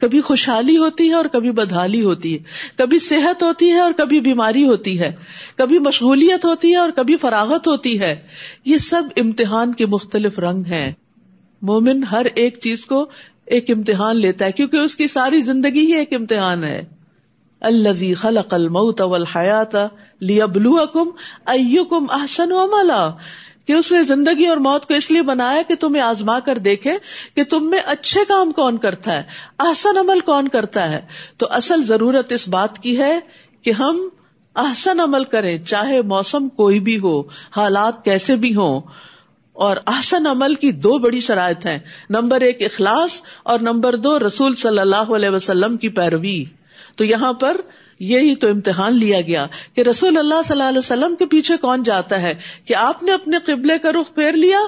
کبھی 0.00 0.20
خوشحالی 0.20 0.78
ہوتی 0.78 1.08
ہے 1.08 1.14
اور 1.14 1.24
کبھی 1.24 1.50
بدحالی 1.50 2.02
ہوتی 2.02 2.38
ہے۔ 2.38 2.42
کبھی 2.76 2.98
صحت 2.98 3.42
ہوتی 3.42 3.70
ہے 3.70 3.80
اور 3.80 3.92
کبھی 3.92 4.20
بیماری 4.20 4.64
ہوتی 4.64 4.98
ہے۔ 4.98 5.12
کبھی 5.56 5.78
مشغولیت 5.78 6.44
ہوتی 6.44 6.70
ہے 6.70 6.76
اور 6.76 6.90
کبھی 6.96 7.16
فراغت 7.16 7.68
ہوتی 7.68 8.00
ہے۔ 8.00 8.16
یہ 8.64 8.78
سب 8.78 9.02
امتحان 9.16 9.72
کے 9.72 9.86
مختلف 9.86 10.38
رنگ 10.38 10.64
ہیں۔ 10.64 10.92
مومن 11.62 12.04
ہر 12.04 12.26
ایک 12.34 12.58
چیز 12.60 12.86
کو 12.86 13.06
ایک 13.46 13.70
امتحان 13.70 14.16
لیتا 14.16 14.44
ہے، 14.44 14.52
کیونکہ 14.52 14.76
اس 14.76 14.96
کی 14.96 15.08
ساری 15.08 15.42
زندگی 15.42 15.80
ہی 15.80 15.92
ایک 15.92 16.14
امتحان 16.14 16.64
ہے۔ 16.64 16.84
اللہ 17.60 18.14
خلق 18.14 18.54
الموت 18.54 19.00
والحیات 19.00 19.74
لیبلوکم 20.26 21.08
ایکم 21.46 22.10
احسن 22.10 22.52
عملا 22.52 23.10
کہ 23.66 23.72
اس 23.72 23.92
نے 23.92 24.02
زندگی 24.02 24.46
اور 24.46 24.56
موت 24.56 24.86
کو 24.86 24.94
اس 24.94 25.10
لیے 25.10 25.22
بنایا 25.22 25.62
کہ 25.68 25.74
تمہیں 25.74 26.02
آزما 26.02 26.40
کر 26.40 26.58
دیکھے 26.58 26.96
کہ 27.36 27.44
تم 27.44 27.70
میں 27.70 27.78
اچھے 27.86 28.20
کام 28.28 28.50
کون 28.50 28.78
کرتا 28.78 29.12
ہے، 29.12 29.22
احسن 29.58 29.96
عمل 29.96 30.20
کون 30.20 30.48
کرتا 30.48 30.90
ہے؟ 30.90 31.00
تو 31.36 31.46
اصل 31.50 31.84
ضرورت 31.84 32.32
اس 32.32 32.48
بات 32.48 32.78
کی 32.78 32.98
ہے 32.98 33.20
کہ 33.62 33.70
ہم 33.70 34.08
احسن 34.56 35.00
عمل 35.00 35.24
کریں، 35.24 35.58
چاہے 35.58 36.02
موسم 36.02 36.48
کوئی 36.48 36.80
بھی 36.80 36.98
ہو، 36.98 37.22
حالات 37.56 38.04
کیسے 38.04 38.36
بھی 38.36 38.54
ہوں۔ 38.54 38.80
اور 39.52 39.76
احسن 39.86 40.26
عمل 40.26 40.54
کی 40.54 40.72
دو 40.72 40.98
بڑی 40.98 41.20
شرائط 41.20 41.66
ہیں۔ 41.66 41.78
نمبر 42.10 42.40
ایک 42.40 42.62
اخلاص 42.62 43.22
اور 43.42 43.58
نمبر 43.58 43.96
دو 43.96 44.18
رسول 44.18 44.54
صلی 44.54 44.78
اللہ 44.78 44.96
علیہ 44.96 45.30
وسلم 45.30 45.76
کی 45.76 45.88
پیروی۔ 45.88 46.44
تو 46.96 47.04
یہاں 47.04 47.32
پر 47.32 47.56
یہی 47.98 48.34
تو 48.34 48.48
امتحان 48.48 48.98
لیا 48.98 49.20
گیا 49.20 49.46
کہ 49.74 49.80
رسول 49.80 50.18
اللہ 50.18 50.42
صلی 50.44 50.54
اللہ 50.54 50.68
علیہ 50.68 50.78
وسلم 50.78 51.14
کے 51.14 51.26
پیچھے 51.26 51.56
کون 51.56 51.82
جاتا 51.82 52.22
ہے 52.22 52.34
کہ 52.64 52.74
آپ 52.74 53.02
نے 53.02 53.12
اپنے 53.12 53.38
قبلے 53.38 53.78
کا 53.78 53.92
رخ 53.92 54.14
پھیر 54.14 54.32
لیا 54.32 54.58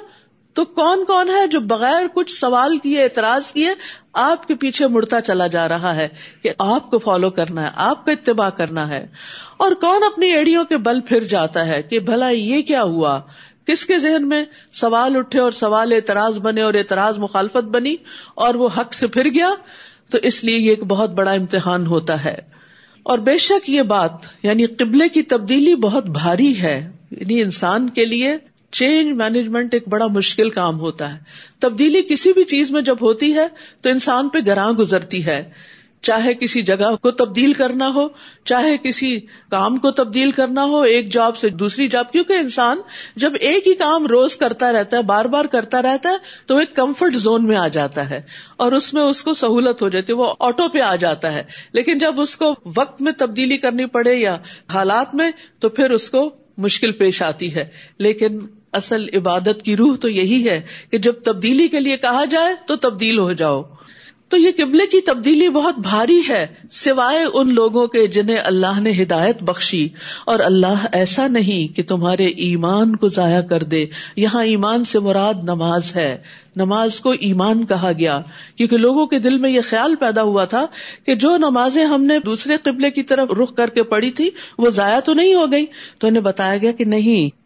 تو 0.53 0.65
کون 0.65 1.05
کون 1.05 1.31
ہے 1.31 1.47
جو 1.47 1.61
بغیر 1.61 2.07
کچھ 2.15 2.33
سوال 2.33 2.79
کیے، 2.79 3.03
اعتراض 3.03 3.53
کیے، 3.53 3.69
آپ 4.13 4.49
کے 4.49 4.55
پیچھے 4.55 4.87
مڑتا 4.87 5.21
چلا 5.21 5.47
جا 5.47 5.69
رہا 5.69 5.97
ہے 5.97 6.09
کہ 6.43 6.51
آپ 6.59 6.91
کو 6.91 6.99
فالو 6.99 7.31
کرنا 7.31 7.63
ہے، 7.63 7.69
آپ 7.75 8.07
کا 8.07 8.13
اتباع 8.13 8.51
کرنا 8.51 8.89
ہے۔ 8.89 9.07
اور 9.57 9.73
کون 9.73 10.03
اپنی 10.03 10.33
ایڑیوں 10.33 10.65
کے 10.65 10.77
بل 10.77 11.01
پھر 11.01 11.25
جاتا 11.25 11.67
ہے 11.67 11.83
کہ 11.83 12.01
بھلا 12.01 12.29
یہ 12.29 12.63
کیا 12.63 12.83
ہوا؟ 12.83 13.21
کس 13.67 13.87
کے 13.87 13.99
ذہن 13.99 14.29
میں 14.29 14.45
سوال 14.73 15.17
اٹھے 15.17 15.41
اور 15.41 15.53
سوال 15.53 15.93
اعتراض 15.93 16.39
بنے 16.39 16.63
اور 16.63 16.75
اعتراض 16.75 17.19
مخالفت 17.19 17.65
بنی 17.65 17.97
اور 18.35 18.55
وہ 18.55 18.69
حق 18.79 18.95
سے 18.95 19.07
پھر 19.07 19.25
گیا؟ 19.25 19.51
تو 20.11 20.19
اس 20.23 20.45
لیے 20.45 20.59
یہ 20.59 20.71
ایک 20.71 20.85
بہت 20.85 21.11
بڑا 21.11 21.33
امتحان 21.33 21.87
ہوتا 21.87 22.25
ہے۔ 22.25 22.56
اور 23.07 23.19
بے 23.19 23.39
شک 23.39 23.71
یہ 23.71 23.83
بات 23.83 24.11
یعنی 24.43 24.67
قبلے 24.67 25.09
کی 25.09 25.23
تبدیلی 25.23 25.75
بہت 25.75 26.07
بھاری 26.07 26.61
ہے۔ 26.61 26.93
یعنی 27.11 27.43
انسان 27.43 27.89
کے 27.89 28.05
لیے 28.05 28.37
چینج 28.73 29.13
مینجمنٹ 29.17 29.75
ایک 29.75 29.89
بڑا 29.89 30.07
مشکل 30.07 30.51
کام 30.51 30.81
ہوتا 30.81 31.15
ہے۔ 31.15 31.19
تبدیلی 31.59 32.03
کسی 32.03 32.33
بھی 32.33 32.45
چیز 32.45 32.71
میں 32.71 32.83
جب 32.83 32.97
ہوتی 33.01 33.35
ہے 33.35 33.47
تو 33.81 33.91
انسان 33.91 34.29
پہ 34.29 34.39
گراں 34.47 34.73
گزرتی 34.73 35.27
ہے۔ 35.27 35.51
چاہے 36.03 36.35
کسی 36.35 36.63
جگہ 36.63 36.97
کو 36.97 37.11
تبدیل 37.11 37.53
کرنا 37.53 37.95
ہو، 37.95 38.09
چاہے 38.45 38.77
کسی 38.79 39.21
کام 39.51 39.77
کو 39.77 39.91
تبدیل 39.91 40.31
کرنا 40.31 40.65
ہو، 40.65 40.81
ایک 40.81 41.13
جاب 41.13 41.37
سے 41.37 41.49
دوسری 41.49 41.89
جاب، 41.89 42.13
کیونکہ 42.13 42.33
انسان 42.33 42.79
جب 43.17 43.33
ایک 43.41 43.69
ہی 43.69 43.75
کام 43.75 44.07
روز 44.07 44.37
کرتا 44.37 44.73
رہتا 44.73 44.97
ہے، 44.97 45.03
بار 45.03 45.25
بار 45.25 45.45
کرتا 45.45 45.83
رہتا 45.83 46.11
ہے، 46.11 46.17
تو 46.47 46.57
ایک 46.57 46.77
کمفرٹ 46.77 47.15
زون 47.15 47.47
میں 47.47 47.57
آ 47.57 47.69
جاتا 47.69 48.11
ہے۔ 48.11 48.21
اور 48.57 48.73
اس 48.73 48.95
میں 48.95 49.03
اس 49.03 49.23
کو 49.23 49.35
سہولت 49.35 49.83
ہو 49.83 49.89
جاتی 49.89 50.13
ہے، 50.13 50.19
وہ 50.19 50.35
آٹو 50.41 50.69
پہ 50.69 50.79
آ 50.81 50.97
جاتا 50.97 51.33
ہے۔ 51.33 51.43
لیکن 51.73 51.99
جب 51.99 52.21
اس 52.21 52.37
کو 52.37 52.55
وقت 52.77 53.03
میں 53.03 53.13
تبدیلی 53.19 53.57
کرنی 53.57 53.87
پڑے 53.87 54.15
یا 54.15 54.37
حالات 54.73 55.15
میں، 55.15 55.31
تو 55.59 55.69
پھر 55.69 55.91
اس 55.91 56.11
کو 56.11 56.31
مشکل 56.59 56.93
پیش 56.93 57.23
آتی 57.23 57.55
ہے۔ 57.55 57.65
لیکن 57.99 58.39
اصل 58.73 59.07
عبادت 59.15 59.63
کی 59.65 59.77
روح 59.77 59.97
تو 59.97 60.09
یہی 60.09 60.49
ہے 60.49 60.61
کہ 60.91 60.99
جب 60.99 61.13
تبدیلی 61.13 61.69
کے 61.69 61.81
لیے 61.81 61.97
کہا 61.97 62.25
جائے، 62.25 62.55
تو 62.67 62.77
تبدیل 62.77 63.19
ہو 63.19 63.33
جاؤ۔ 63.33 63.63
تو 64.29 64.37
یہ 64.37 64.51
قبلے 64.57 64.87
کی 64.87 65.01
تبدیلی 65.01 65.49
بہت 65.49 65.79
بھاری 65.79 66.21
ہے، 66.29 66.47
سوائے 66.71 67.25
ان 67.35 67.55
لوگوں 67.55 67.87
کے 67.87 68.07
جنہیں 68.07 68.37
اللہ 68.45 68.81
نے 68.81 69.03
ہدایت 69.03 69.43
بخشی۔ 69.43 69.89
اور 70.25 70.39
اللہ 70.39 70.87
ایسا 70.93 71.27
نہیں 71.27 71.77
کہ 71.77 71.83
تمہارے 71.83 72.27
ایمان 72.27 72.97
کو 72.97 73.09
ضائع 73.09 73.41
کر 73.41 73.63
دے۔ 73.63 73.87
یہاں 74.17 74.45
ایمان 74.45 74.85
سے 74.85 74.99
مراد 74.99 75.35
نماز 75.43 75.97
ہے۔ 75.97 76.19
نماز 76.57 77.01
کو 77.01 77.11
ایمان 77.11 77.67
کہا 77.67 77.93
گیا۔ 77.99 78.21
کیونکہ 78.57 78.77
لوگوں 78.77 79.07
کے 79.07 79.19
دل 79.19 79.39
میں 79.39 79.51
یہ 79.51 79.61
خیال 79.65 79.95
پیدا 79.95 80.23
ہوا 80.23 80.45
تھا 80.45 80.67
کہ 81.07 81.15
جو 81.15 81.37
نمازیں 81.37 81.85
ہم 81.85 82.05
نے 82.05 82.19
دوسرے 82.19 82.57
قبلے 82.63 82.91
کی 82.91 83.03
طرف 83.03 83.29
رخ 83.31 83.55
کر 83.55 83.69
کے 83.69 83.83
پڑھی 83.83 84.11
تھی، 84.11 84.31
وہ 84.59 84.71
ضائع 84.71 85.01
تو 85.01 85.13
نہیں 85.13 85.35
ہو 85.35 85.53
گئی 85.53 85.67
تو 85.99 86.07
انہیں 86.07 86.23
بتایا 86.23 86.57
گیا 86.57 86.73
کہ 86.73 86.85
نہیں 86.85 87.46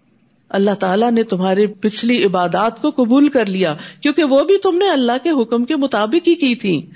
اللہ 0.50 0.70
تعالیٰ 0.70 1.10
نے 1.10 1.22
تمہاری 1.22 1.66
پچھلی 1.66 2.24
عبادات 2.24 2.82
کو 2.82 2.90
قبول 2.90 3.28
کر 3.28 3.46
لیا، 3.46 3.74
کیونکہ 4.02 4.24
وہ 4.24 4.44
بھی 4.44 4.58
تم 4.58 4.78
نے 4.78 4.88
اللہ 4.90 5.12
کے 5.22 5.30
حکم 5.30 5.64
کے 5.64 5.76
مطابق 5.76 6.28
ہی 6.28 6.34
کی 6.34 6.54
تھی 6.54 6.90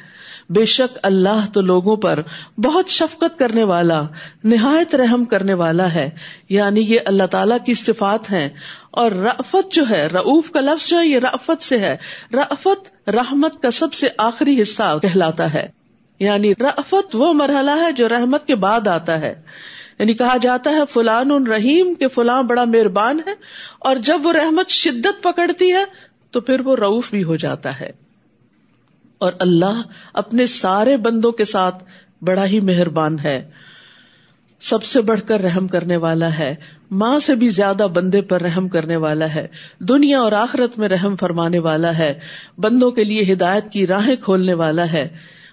بے 0.50 0.64
شک 0.64 0.99
اللہ 1.02 1.52
تو 1.52 1.61
لوگوں 1.61 1.96
پر 1.96 2.23
بہت 2.58 2.88
شفقت 2.88 3.38
کرنے 3.38 3.64
والا، 3.64 4.02
نہایت 4.44 4.94
رحم 4.94 5.25
کرنے 5.25 5.54
والا 5.54 5.94
ہے۔ 5.94 6.11
یعنی 6.49 6.80
یہ 6.80 6.99
اللہ 7.04 7.26
تعالیٰ 7.30 7.56
کی 7.66 7.75
صفات 7.75 8.30
ہیں۔ 8.30 8.49
اور 8.90 9.11
رفت 9.11 9.73
جو 9.73 9.84
ہے 9.90 10.06
رعوف 10.06 10.50
کا 10.50 10.61
لفظ 10.61 10.88
جو 10.88 10.99
ہے، 10.99 11.06
یہ 11.06 11.18
رفت 11.18 11.62
سے 11.62 11.78
ہے۔ 11.78 11.96
رفت 12.32 13.08
رحمت 13.08 13.62
کا 13.62 13.70
سب 13.70 13.92
سے 13.92 14.08
آخری 14.18 14.62
حصہ 14.62 14.99
کہلاتا 15.02 15.54
ہے۔ 15.54 15.68
یعنی 16.18 16.52
رفت 16.61 17.16
وہ 17.16 17.32
مرحلہ 17.32 17.70
ہے 17.70 17.92
جو 17.92 18.08
رحمت 18.08 18.46
کے 18.46 18.54
بعد 18.54 18.88
آتا 18.88 19.20
ہے۔ 19.20 19.42
یعنی 19.98 20.14
کہا 20.14 20.36
جاتا 20.36 20.70
ہے 20.70 20.80
فلان 20.90 21.46
رحیم 21.46 21.94
کے 21.94 22.08
فلاں 22.08 22.42
بڑا 22.42 22.64
مہربان 22.64 23.20
ہے، 23.26 23.34
اور 23.78 23.96
جب 23.96 24.20
وہ 24.22 24.32
رحمت 24.32 24.68
شدت 24.68 25.22
پکڑتی 25.22 25.72
ہے 25.72 25.84
تو 26.30 26.40
پھر 26.40 26.60
وہ 26.60 26.76
روف 26.76 27.10
بھی 27.10 27.24
ہو 27.24 27.36
جاتا 27.36 27.80
ہے۔ 27.80 27.90
اور 29.18 29.32
اللہ 29.40 29.82
اپنے 30.12 30.46
سارے 30.46 30.96
بندوں 30.96 31.32
کے 31.32 31.44
ساتھ 31.44 31.84
بڑا 32.22 32.46
ہی 32.46 32.60
مہربان 32.60 33.18
ہے۔ 33.18 33.50
سب 34.60 34.84
سے 34.84 35.00
بڑھ 35.00 35.20
کر 35.26 35.40
رحم 35.40 35.68
کرنے 35.68 35.96
والا 35.96 36.38
ہے۔ 36.38 36.54
ماں 36.90 37.18
سے 37.18 37.34
بھی 37.34 37.48
زیادہ 37.48 37.86
بندے 37.94 38.20
پر 38.20 38.40
رحم 38.42 38.68
کرنے 38.68 38.96
والا 38.96 39.34
ہے۔ 39.34 39.48
دنیا 39.80 40.20
اور 40.20 40.32
آخرت 40.32 40.78
میں 40.78 40.88
رحم 40.88 41.16
فرمانے 41.16 41.58
والا 41.58 41.98
ہے۔ 41.98 42.20
بندوں 42.58 42.90
کے 42.90 43.04
لیے 43.04 43.32
ہدایت 43.32 43.70
کی 43.70 43.86
راہیں 43.86 44.16
کھولنے 44.16 44.54
والا 44.54 44.92
ہے۔ 44.92 45.08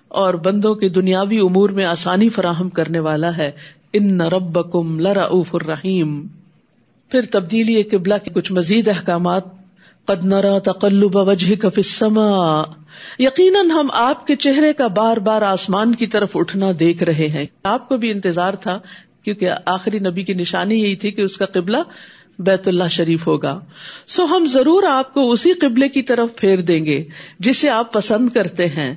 اور 0.07 0.33
بندوں 0.33 0.75
کے 0.75 0.89
دنیاوی 0.89 1.39
امور 1.39 1.69
میں 1.69 1.85
آسانی 1.85 2.29
فراہم 2.29 2.69
کرنے 2.69 2.99
والا 2.99 3.37
ہے۔ 3.37 3.51
ان 3.93 4.21
رب 4.21 4.71
کم 4.71 4.99
لرا 4.99 5.23
الرحیم۔ 5.23 6.27
پھر 7.09 7.21
تبدیلی 7.31 7.83
قبلہ 7.83 8.13
کے 8.23 8.29
کچھ 8.29 8.51
مزید 8.51 8.87
احکامات۔ 8.87 9.43
قد 10.05 10.25
نرا 10.25 10.57
تقلب 10.59 11.15
وجہ 11.15 11.55
کا 11.55 11.69
فسما 11.69 12.61
یقیناً 13.19 13.69
ہم 13.69 13.87
آپ 13.93 14.27
کے 14.27 14.35
چہرے 14.35 14.73
کا 14.73 14.87
بار 14.87 15.17
بار 15.17 15.41
آسمان 15.41 15.95
کی 15.95 16.07
طرف 16.07 16.31
اٹھنا 16.35 16.67
دیکھ 16.79 17.03
رہے 17.03 17.27
ہیں۔ 17.27 17.45
آپ 17.63 17.89
کو 17.89 17.97
بھی 17.97 18.11
انتظار 18.11 18.53
تھا، 18.53 18.79
کیونکہ 19.23 19.49
آخری 19.65 19.99
نبی 19.99 20.23
کی 20.23 20.33
نشانی 20.33 20.83
یہی 20.83 20.95
تھی 20.95 21.11
کہ 21.11 21.21
اس 21.21 21.37
کا 21.37 21.45
قبلہ 21.45 21.77
بیت 22.39 22.67
اللہ 22.67 22.87
شریف 22.89 23.27
ہوگا۔ 23.27 23.59
سو 24.07 24.25
ہم 24.25 24.45
ضرور 24.45 24.83
آپ 24.83 25.13
کو 25.13 25.31
اسی 25.31 25.53
قبلے 25.53 25.89
کی 25.89 26.01
طرف 26.01 26.29
پھیر 26.35 26.61
دیں 26.61 26.85
گے، 26.85 27.03
جسے 27.39 27.69
آپ 27.69 27.93
پسند 27.93 28.29
کرتے 28.29 28.67
ہیں۔ 28.67 28.95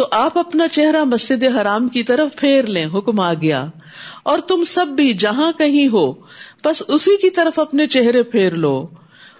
تو 0.00 0.08
آپ 0.10 0.38
اپنا 0.38 0.68
چہرہ 0.68 1.04
مسجد 1.04 1.44
حرام 1.44 1.88
کی 1.88 2.02
طرف 2.02 2.36
پھیر 2.36 2.62
لیں، 2.62 2.86
حکم 2.94 3.20
آ 3.20 3.34
گیا۔ 3.34 3.66
اور 4.22 4.38
تم 4.38 4.64
سب 4.64 4.86
بھی 4.86 5.12
جہاں 5.12 5.52
کہیں 5.58 5.88
ہو، 5.88 6.12
بس 6.64 6.82
اسی 6.88 7.16
کی 7.16 7.30
طرف 7.30 7.58
اپنے 7.58 7.86
چہرے 7.86 8.22
پھیر 8.22 8.52
لو۔ 8.52 8.86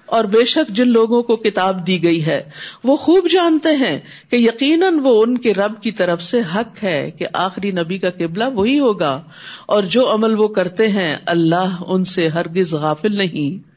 اور 0.06 0.24
بے 0.24 0.44
شک 0.44 0.70
جن 0.70 0.88
لوگوں 0.88 1.22
کو 1.22 1.36
کتاب 1.36 1.86
دی 1.86 2.04
گئی 2.04 2.26
ہے، 2.26 2.42
وہ 2.84 2.96
خوب 2.96 3.28
جانتے 3.30 3.76
ہیں 3.76 3.98
کہ 4.30 4.36
یقیناً 4.36 4.98
وہ 5.02 5.22
ان 5.22 5.38
کے 5.38 5.54
رب 5.54 5.82
کی 5.82 5.90
طرف 5.90 6.22
سے 6.22 6.40
حق 6.54 6.84
ہے 6.84 7.10
کہ 7.10 7.26
آخری 7.32 7.70
نبی 7.70 7.98
کا 7.98 8.10
قبلہ 8.10 8.44
وہی 8.44 8.78
ہوگا۔ 8.78 9.22
اور 9.66 9.82
جو 9.82 10.14
عمل 10.14 10.38
وہ 10.38 10.48
کرتے 10.48 10.88
ہیں، 10.88 11.16
اللہ 11.26 11.82
ان 11.86 12.04
سے 12.04 12.28
ہرگز 12.28 12.74
غافل 12.74 13.16
نہیں۔ 13.16 13.68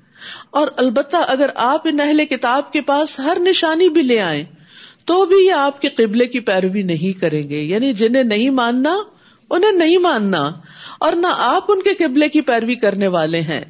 اور 0.50 0.68
البتہ 0.78 1.18
اگر 1.28 1.50
آپ 1.56 1.82
ان 1.86 2.00
اہل 2.00 2.26
کتاب 2.26 2.74
کے 2.74 2.82
پاس 2.82 3.20
ہر 3.20 3.38
نشانی 3.40 3.90
بھی 3.90 4.02
لے 4.02 4.22
آئیں 4.22 4.44
تو 5.08 5.26
بھی 5.26 5.46
یہ 5.46 5.52
آپ 5.54 5.82
کے 5.82 5.90
قبلے 5.98 6.26
کی 6.28 6.40
پیروی 6.42 6.84
نہیں 6.84 7.20
کریں 7.22 7.50
گے 7.50 7.62
یعنی 7.62 7.94
جنہیں 7.94 8.24
نہیں 8.24 8.50
ماننا، 8.52 8.96
انہیں 9.52 9.72
نہیں 9.74 9.98
ماننا، 10.00 10.42
اور 11.00 11.14
نہ 11.14 11.28
آپ 11.38 11.72
ان 11.72 11.82
کے 11.82 11.94
قبلے 11.98 12.30
کی 12.30 12.42
پیروی 12.42 12.76
کرنے 12.76 13.08
والے 13.10 13.42
ہیں، 13.42 13.64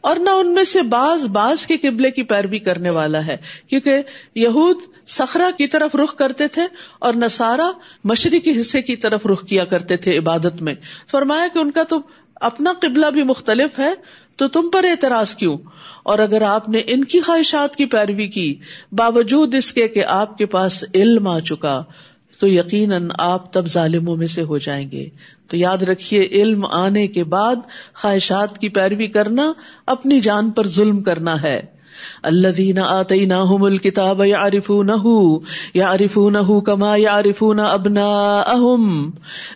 اور 0.00 0.16
نہ 0.16 0.30
ان 0.30 0.52
میں 0.54 0.64
سے 0.64 0.82
باز 0.88 1.24
باز 1.32 1.66
کے 1.66 1.76
قبلے 1.78 2.10
کی 2.10 2.22
پیروی 2.22 2.58
کرنے 2.60 2.90
والا 2.90 3.24
ہے، 3.26 3.36
کیونکہ 3.66 4.02
یہود 4.34 4.82
سخرا 5.10 5.50
کی 5.58 5.66
طرف 5.66 5.94
رخ 5.96 6.14
کرتے 6.16 6.48
تھے 6.48 6.62
اور 6.98 7.14
نسارا 7.14 7.70
مشرقی 8.04 8.60
حصے 8.60 8.82
کی 8.82 8.96
طرف 8.96 9.26
رخ 9.26 9.46
کیا 9.46 9.64
کرتے 9.64 9.96
تھے 9.96 10.18
عبادت 10.18 10.62
میں۔ 10.62 10.74
فرمایا 11.10 11.46
کہ 11.54 11.58
ان 11.58 11.70
کا 11.70 11.82
تو 11.82 12.00
اپنا 12.42 12.72
قبلہ 12.80 13.06
بھی 13.06 13.22
مختلف 13.22 13.78
ہے 13.78 13.92
تو 14.36 14.48
تم 14.48 14.70
پر 14.72 14.84
اعتراض 14.84 15.34
کیوں؟ 15.34 15.58
اور 16.02 16.18
اگر 16.18 16.42
آپ 16.42 16.68
نے 16.68 16.80
ان 16.86 17.04
کی 17.04 17.20
خواہشات 17.20 17.76
کی 17.76 17.84
پیروی 17.86 18.26
کی، 18.26 18.54
باوجود 18.92 19.54
اس 19.54 19.72
کے 19.72 19.88
کہ 19.88 20.04
آپ 20.04 20.38
کے 20.38 20.46
پاس 20.46 20.84
علم 20.94 21.26
آ 21.26 21.40
چکا، 21.40 21.82
تو 22.38 22.48
یقیناً 22.48 23.08
آپ 23.18 23.52
تب 23.52 23.66
ظالموں 23.66 24.16
میں 24.16 24.26
سے 24.26 24.42
ہو 24.42 24.58
جائیں 24.58 24.90
گے۔ 24.90 25.08
تو 25.48 25.56
یاد 25.56 25.82
رکھیے، 25.82 26.28
علم 26.30 26.64
آنے 26.64 27.06
کے 27.06 27.24
بعد 27.24 27.56
خواہشات 27.94 28.58
کی 28.58 28.68
پیروی 28.68 29.06
کرنا 29.06 29.52
اپنی 29.86 30.20
جان 30.20 30.50
پر 30.50 30.68
ظلم 30.68 31.00
کرنا 31.00 31.42
ہے۔ 31.42 31.73
اللہ 32.24 32.48
دینا 32.48 32.84
آتی 32.84 33.24
نہ 33.24 33.76
کتاب 33.76 34.24
یا 34.24 34.38
عارف 34.38 34.70
نہ 34.70 34.92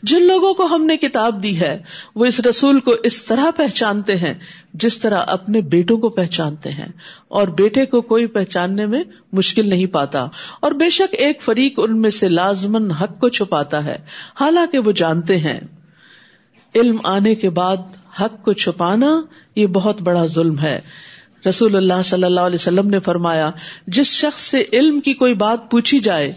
جن 0.02 0.22
لوگوں 0.22 0.54
کو 0.54 0.64
ہم 0.64 0.86
نے 0.86 0.96
کتاب 0.96 1.42
دی 1.42 1.60
ہے، 1.60 1.78
وہ 2.14 2.24
اس 2.24 2.40
رسول 2.40 2.80
کو 2.80 2.94
اس 3.02 3.24
طرح 3.24 3.44
پہچانتے 3.56 4.16
ہیں 4.16 4.34
جس 4.74 4.98
طرح 4.98 5.24
اپنے 5.26 5.60
بیٹوں 5.60 5.98
کو 5.98 6.08
پہچانتے 6.08 6.70
ہیں۔ 6.70 6.88
اور 7.28 7.48
بیٹے 7.48 7.86
کو 7.86 8.00
کوئی 8.00 8.26
پہچاننے 8.26 8.86
میں 8.86 9.04
مشکل 9.32 9.68
نہیں 9.68 9.86
پاتا۔ 9.86 10.26
اور 10.60 10.72
بے 10.72 10.90
شک 10.90 11.08
ایک 11.10 11.42
فریق 11.42 11.74
ان 11.76 12.00
میں 12.00 12.10
سے 12.10 12.28
لازمن 12.28 12.90
حق 12.90 13.20
کو 13.20 13.28
چھپاتا 13.28 13.84
ہے، 13.84 13.98
حالانکہ 14.40 14.78
وہ 14.78 14.92
جانتے 14.92 15.36
ہیں۔ 15.36 15.60
علم 16.74 16.96
آنے 17.04 17.34
کے 17.34 17.50
بعد 17.50 17.76
حق 18.20 18.44
کو 18.44 18.52
چھپانا 18.52 19.20
یہ 19.56 19.66
بہت 19.66 20.02
بڑا 20.02 20.26
ظلم 20.26 20.58
ہے۔ 20.58 20.80
رسول 21.48 21.76
اللہ 21.76 22.02
صلی 22.04 22.24
اللہ 22.24 22.40
علیہ 22.40 22.54
وسلم 22.54 22.88
نے 22.88 23.00
فرمایا، 23.00 23.50
جس 23.86 24.06
شخص 24.06 24.40
سے 24.40 24.62
علم 24.72 25.00
کی 25.00 25.14
کوئی 25.14 25.34
بات 25.34 25.70
پوچھی 25.70 25.98
جائے 25.98 26.32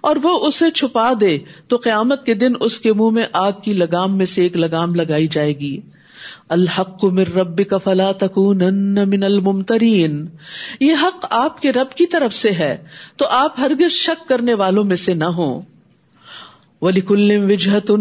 اور 0.00 0.16
وہ 0.22 0.46
اسے 0.46 0.70
چھپا 0.70 1.12
دے، 1.20 1.38
تو 1.68 1.76
قیامت 1.76 2.26
کے 2.26 2.34
دن 2.34 2.52
اس 2.60 2.80
کے 2.80 2.92
منہ 2.92 3.10
میں 3.10 3.26
آگ 3.32 3.52
کی 3.62 3.72
لگام 3.72 4.16
میں 4.16 4.26
سے 4.26 4.42
ایک 4.42 4.56
لگام 4.56 4.94
لگائی 4.94 5.26
جائے 5.26 5.58
گی۔ 5.58 5.80
الحق 6.48 7.04
مر 7.04 7.36
رب 7.36 7.60
کا 7.70 7.78
فلا 7.78 8.12
من 9.04 9.22
الممترین۔ 9.22 10.26
یہ 10.80 10.94
حق 11.02 11.26
آپ 11.30 11.60
کے 11.62 11.72
رب 11.72 11.92
کی 11.92 12.06
طرف 12.06 12.34
سے 12.34 12.50
ہے، 12.50 12.76
تو 13.16 13.26
آپ 13.26 13.58
ہرگز 13.58 13.90
شک 13.90 14.28
کرنے 14.28 14.54
والوں 14.54 14.84
میں 14.84 14.96
سے 14.96 15.14
نہ 15.14 15.24
ہوں۔ 15.24 15.62
ولی 16.84 17.00
کل 17.00 17.50
وجہت 17.50 17.92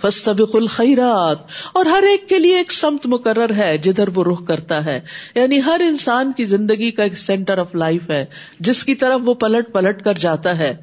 فستبق 0.00 0.56
الخیرات 0.56 1.38
اور 1.72 1.86
ہر 1.86 2.04
ایک 2.10 2.28
کے 2.28 2.38
لیے 2.38 2.56
ایک 2.56 2.72
سمت 2.72 3.06
مقرر 3.06 3.54
ہے 3.54 3.78
جدھر 3.78 4.08
وہ 4.14 4.24
رخ 4.24 4.46
کرتا 4.46 4.84
ہے۔ 4.84 5.00
یعنی 5.34 5.60
ہر 5.66 5.80
انسان 5.88 6.32
کی 6.36 6.44
زندگی 6.44 6.90
کا 6.90 7.02
ایک 7.02 7.18
سینٹر 7.18 7.58
آف 7.58 7.74
لائف 7.74 8.10
ہے، 8.10 8.24
جس 8.60 8.84
کی 8.84 8.94
طرف 8.94 9.20
وہ 9.24 9.34
پلٹ 9.34 9.72
پلٹ 9.72 10.02
کر 10.02 10.14
جاتا 10.14 10.58
ہے۔ 10.58 10.76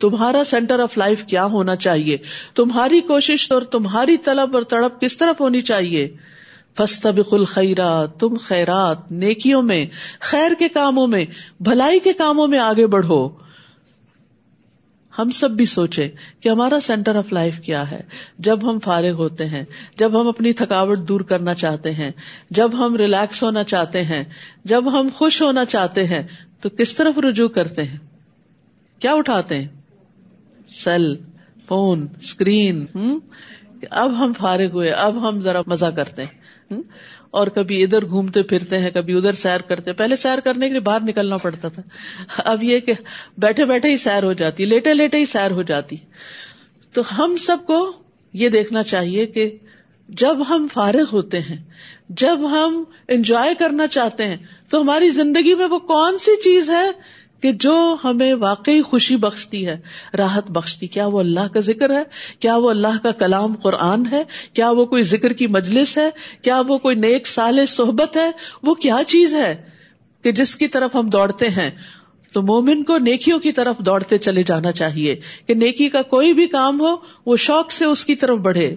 تمہارا 0.00 0.44
سینٹر 0.44 0.80
آف 0.80 0.98
لائف 0.98 1.24
کیا 1.24 1.44
ہونا 1.44 1.76
چاہیے؟ 1.76 2.16
تمہاری 2.54 3.00
کوشش 3.00 3.52
اور 3.52 3.62
تمہاری 3.62 4.16
طلب 4.16 4.56
اور 4.56 4.62
تڑپ 4.62 5.00
کس 5.00 5.16
طرف 5.16 5.40
ہونی 5.40 5.62
چاہیے؟ 5.62 6.16
فستبق 6.78 7.34
الخیرات 7.34 8.20
تم 8.20 8.34
خیرات، 8.44 9.12
نیکیوں 9.12 9.62
میں، 9.62 9.86
خیر 10.20 10.52
کے 10.58 10.68
کاموں 10.68 11.06
میں، 11.06 11.24
بھلائی 11.60 11.98
کے 11.98 12.12
کاموں 12.12 12.46
میں 12.46 12.58
آگے 12.58 12.86
بڑھو۔ 12.86 13.45
ہم 15.18 15.30
سب 15.30 15.50
بھی 15.50 15.64
سوچے 15.64 16.08
کہ 16.40 16.48
ہمارا 16.48 16.80
سینٹر 16.80 17.16
آف 17.16 17.32
لائف 17.32 17.58
کیا 17.58 17.90
ہے۔ 17.90 18.00
جب 18.38 18.70
ہم 18.70 18.78
فارغ 18.78 19.12
ہوتے 19.12 19.46
ہیں، 19.46 19.64
جب 19.98 20.20
ہم 20.20 20.28
اپنی 20.28 20.52
تھکاوٹ 20.52 20.98
دور 20.98 21.20
کرنا 21.20 21.54
چاہتے 21.54 21.92
ہیں، 21.92 22.10
جب 22.50 22.86
ہم 22.86 22.96
ریلیکس 22.96 23.42
ہونا 23.42 23.64
چاہتے 23.64 24.04
ہیں، 24.04 24.24
جب 24.64 25.00
ہم 25.00 25.08
خوش 25.14 25.42
ہونا 25.42 25.64
چاہتے 25.64 26.04
ہیں، 26.04 26.22
تو 26.60 26.68
کس 26.68 26.96
طرف 26.96 27.18
رجوع 27.18 27.48
کرتے 27.48 27.84
ہیں؟ 27.84 27.98
کیا 28.98 29.12
اٹھاتے 29.12 29.60
ہیں؟ 29.60 29.68
سیل 30.70 31.16
فون 31.68 32.06
اسکرین 32.16 32.86
اب 33.90 34.18
ہم 34.18 34.32
فارغ 34.32 34.70
ہوئے، 34.72 34.90
اب 34.90 35.28
ہم 35.28 35.40
ذرا 35.40 35.60
مزہ 35.66 35.86
کرتے 35.86 36.24
ہیں۔ 36.24 36.46
اور 37.30 37.46
کبھی 37.46 37.82
ادھر 37.82 38.08
گھومتے 38.08 38.42
پھرتے 38.42 38.78
ہیں، 38.78 38.90
کبھی 38.90 39.14
ادھر 39.14 39.32
سیر 39.32 39.60
کرتے 39.60 39.92
پہلے 39.92 40.16
سیر 40.16 40.40
کرنے 40.40 40.66
کے 40.66 40.72
لیے 40.72 40.80
باہر 40.80 41.00
نکلنا 41.00 41.36
پڑتا 41.36 41.68
تھا۔ 41.68 41.82
اب 42.44 42.62
یہ 42.62 42.80
کہ 42.80 42.92
بیٹھے 43.38 43.64
بیٹھے 43.64 43.90
ہی 43.90 43.96
سیر 43.96 44.22
ہو 44.22 44.32
جاتی، 44.32 44.64
لیٹے 44.64 44.94
لیٹے 44.94 45.18
ہی 45.18 45.26
سیر 45.26 45.50
ہو 45.50 45.62
جاتی۔ 45.62 45.96
تو 46.92 47.02
ہم 47.18 47.36
سب 47.36 47.56
کو 47.66 47.92
یہ 48.32 48.48
دیکھنا 48.48 48.82
چاہیے 48.82 49.26
کہ 49.26 49.56
جب 50.08 50.36
ہم 50.48 50.66
فارغ 50.72 51.04
ہوتے 51.12 51.40
ہیں، 51.40 51.64
جب 52.08 52.38
ہم 52.50 52.84
انجوائے 53.08 53.54
کرنا 53.58 53.86
چاہتے 53.86 54.28
ہیں، 54.28 54.36
تو 54.68 54.80
ہماری 54.80 55.10
زندگی 55.10 55.54
میں 55.54 55.66
وہ 55.66 55.78
کون 55.78 56.18
سی 56.18 56.40
چیز 56.40 56.68
ہے 56.68 56.90
کہ 57.42 57.52
جو 57.52 57.96
ہمیں 58.04 58.34
واقعی 58.34 58.82
خوشی 58.82 59.16
بخشتی 59.16 59.66
ہے، 59.66 59.78
راحت 60.16 60.50
بخشتی، 60.50 60.86
کیا 60.86 61.06
وہ 61.06 61.20
اللہ 61.20 61.48
کا 61.54 61.60
ذکر 61.60 61.90
ہے؟ 61.90 62.02
کیا 62.38 62.56
وہ 62.56 62.70
اللہ 62.70 63.02
کا 63.02 63.12
کلام 63.12 63.56
قرآن 63.56 64.02
ہے؟ 64.10 64.24
کیا 64.52 64.70
وہ 64.70 64.84
کوئی 64.84 65.02
ذکر 65.02 65.32
کی 65.32 65.46
مجلس 65.46 65.98
ہے؟ 65.98 66.10
کیا 66.42 66.62
وہ 66.68 66.78
کوئی 66.78 66.96
نیک 66.96 67.26
سال 67.26 67.66
صحبت 67.66 68.16
ہے؟ 68.16 68.30
وہ 68.62 68.74
کیا 68.74 68.98
چیز 69.06 69.34
ہے 69.34 69.62
کہ 70.22 70.32
جس 70.32 70.56
کی 70.56 70.68
طرف 70.68 70.94
ہم 70.94 71.08
دوڑتے 71.08 71.48
ہیں؟ 71.48 71.70
تو 72.32 72.42
مومن 72.42 72.82
کو 72.82 72.98
نیکیوں 72.98 73.38
کی 73.38 73.52
طرف 73.52 73.78
دوڑتے 73.78 74.18
چلے 74.18 74.42
جانا 74.42 74.72
چاہیے۔ 74.72 75.20
کہ 75.46 75.54
نیکی 75.54 75.88
کا 75.88 76.02
کوئی 76.02 76.34
بھی 76.34 76.46
کام 76.46 76.80
ہو، 76.80 76.96
وہ 77.26 77.36
شوق 77.36 77.72
سے 77.72 77.84
اس 77.84 78.06
کی 78.06 78.14
طرف 78.14 78.38
بڑھے۔ 78.38 78.76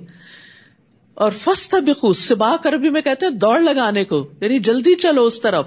اور 1.13 1.31
فسٹ 1.43 1.75
بخوص 1.75 2.17
سے 2.17 2.35
با 2.35 2.55
کر 2.63 2.73
بھی 2.73 2.89
میں 2.89 3.01
کہتے 3.01 3.25
ہیں، 3.25 3.33
دوڑ 3.33 3.59
لگانے 3.59 4.03
کو 4.03 4.27
یعنی 4.41 4.59
جلدی 4.59 4.95
چلو 4.95 5.25
اس 5.25 5.41
طرف۔ 5.41 5.65